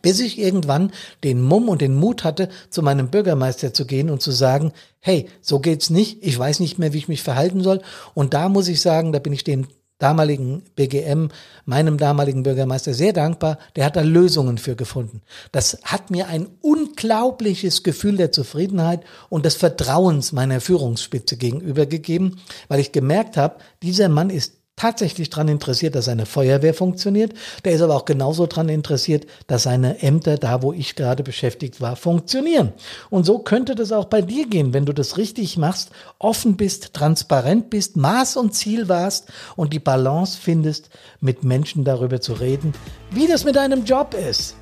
Bis 0.00 0.20
ich 0.20 0.38
irgendwann 0.38 0.90
den 1.22 1.42
Mumm 1.42 1.68
und 1.68 1.82
den 1.82 1.94
Mut 1.94 2.24
hatte, 2.24 2.48
zu 2.70 2.80
meinem 2.80 3.10
Bürgermeister 3.10 3.74
zu 3.74 3.84
gehen 3.84 4.08
und 4.08 4.22
zu 4.22 4.30
sagen, 4.30 4.72
hey, 5.00 5.28
so 5.42 5.58
geht's 5.60 5.90
nicht, 5.90 6.24
ich 6.24 6.38
weiß 6.38 6.60
nicht 6.60 6.78
mehr, 6.78 6.94
wie 6.94 6.98
ich 6.98 7.08
mich 7.08 7.22
verhalten 7.22 7.62
soll. 7.62 7.82
Und 8.14 8.32
da 8.32 8.48
muss 8.48 8.68
ich 8.68 8.80
sagen, 8.80 9.12
da 9.12 9.18
bin 9.18 9.34
ich 9.34 9.44
dem 9.44 9.66
damaligen 9.98 10.62
BGM, 10.74 11.28
meinem 11.64 11.96
damaligen 11.98 12.42
Bürgermeister, 12.42 12.94
sehr 12.94 13.12
dankbar. 13.12 13.58
Der 13.76 13.86
hat 13.86 13.96
da 13.96 14.02
Lösungen 14.02 14.58
für 14.58 14.76
gefunden. 14.76 15.22
Das 15.52 15.78
hat 15.84 16.10
mir 16.10 16.28
ein 16.28 16.48
unglaubliches 16.60 17.82
Gefühl 17.82 18.16
der 18.16 18.32
Zufriedenheit 18.32 19.04
und 19.28 19.46
des 19.46 19.54
Vertrauens 19.56 20.32
meiner 20.32 20.60
Führungsspitze 20.60 21.36
gegenüber 21.36 21.86
gegeben, 21.86 22.40
weil 22.68 22.80
ich 22.80 22.92
gemerkt 22.92 23.36
habe, 23.36 23.56
dieser 23.82 24.08
Mann 24.08 24.30
ist 24.30 24.54
tatsächlich 24.76 25.30
daran 25.30 25.48
interessiert, 25.48 25.94
dass 25.94 26.04
seine 26.04 26.26
Feuerwehr 26.26 26.74
funktioniert. 26.74 27.32
Der 27.64 27.72
ist 27.72 27.80
aber 27.80 27.96
auch 27.96 28.04
genauso 28.04 28.46
daran 28.46 28.68
interessiert, 28.68 29.26
dass 29.46 29.62
seine 29.62 30.02
Ämter, 30.02 30.36
da 30.36 30.62
wo 30.62 30.74
ich 30.74 30.96
gerade 30.96 31.22
beschäftigt 31.22 31.80
war, 31.80 31.96
funktionieren. 31.96 32.74
Und 33.08 33.24
so 33.24 33.38
könnte 33.38 33.74
das 33.74 33.90
auch 33.90 34.04
bei 34.04 34.20
dir 34.20 34.46
gehen, 34.46 34.74
wenn 34.74 34.84
du 34.84 34.92
das 34.92 35.16
richtig 35.16 35.56
machst, 35.56 35.90
offen 36.18 36.58
bist, 36.58 36.92
transparent 36.92 37.70
bist, 37.70 37.96
Maß 37.96 38.36
und 38.36 38.54
Ziel 38.54 38.86
warst 38.90 39.32
und 39.56 39.72
die 39.72 39.78
Balance 39.78 40.38
findest, 40.38 40.90
mit 41.20 41.42
Menschen 41.42 41.84
darüber 41.84 42.20
zu 42.20 42.34
reden, 42.34 42.74
wie 43.10 43.26
das 43.26 43.44
mit 43.44 43.56
deinem 43.56 43.86
Job 43.86 44.14
ist. 44.14 44.56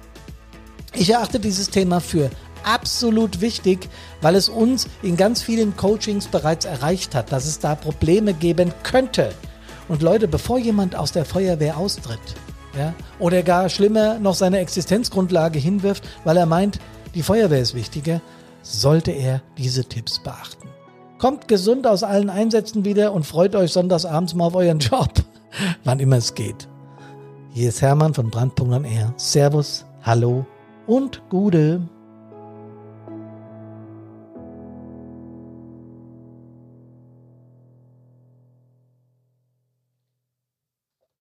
Ich 0.95 1.11
erachte 1.11 1.41
dieses 1.41 1.71
Thema 1.71 1.99
für 1.99 2.31
absolut 2.63 3.41
wichtig, 3.41 3.89
weil 4.21 4.37
es 4.37 4.49
uns 4.49 4.87
in 5.03 5.17
ganz 5.17 5.43
vielen 5.43 5.77
Coachings 5.77 6.29
bereits 6.29 6.67
erreicht 6.67 7.17
hat, 7.17 7.33
dass 7.33 7.47
es 7.47 7.59
da 7.59 7.75
Probleme 7.75 8.33
geben 8.33 8.73
könnte 8.85 9.35
und 9.89 10.03
Leute, 10.03 10.29
bevor 10.29 10.59
jemand 10.59 10.97
aus 10.97 11.13
der 11.13 11.25
Feuerwehr 11.25 11.77
austritt, 11.77 12.21
ja, 12.77 12.95
oder 13.19 13.43
gar 13.43 13.69
schlimmer 13.69 14.19
noch 14.19 14.35
seine 14.35 14.59
Existenzgrundlage 14.59 15.59
hinwirft, 15.59 16.05
weil 16.25 16.37
er 16.37 16.47
meint, 16.47 16.81
die 17.15 17.23
Feuerwehr 17.23 17.61
ist 17.61 17.75
wichtiger, 17.75 18.21
sollte 18.63 19.13
er 19.13 19.43
diese 19.59 19.85
Tipps 19.85 20.19
beachten. 20.19 20.69
Kommt 21.19 21.49
gesund 21.49 21.87
aus 21.87 22.03
allen 22.03 22.31
Einsätzen 22.31 22.85
wieder 22.85 23.13
und 23.13 23.25
freut 23.25 23.55
euch 23.55 23.73
sonntags 23.73 24.05
abends 24.05 24.35
mal 24.35 24.47
auf 24.47 24.57
euren 24.57 24.81
Job, 24.81 25.13
wann 25.85 26.01
immer 26.01 26.17
es 26.17 26.35
geht. 26.35 26.69
Hier 27.53 27.69
ist 27.69 27.83
Hermann 27.83 28.15
von 28.15 28.31
Brandpunkt 28.31 28.75
am 28.75 28.85
R. 28.85 29.15
Servus, 29.17 29.87
hallo 30.03 30.45
und 30.87 31.23
Gude. 31.31 31.83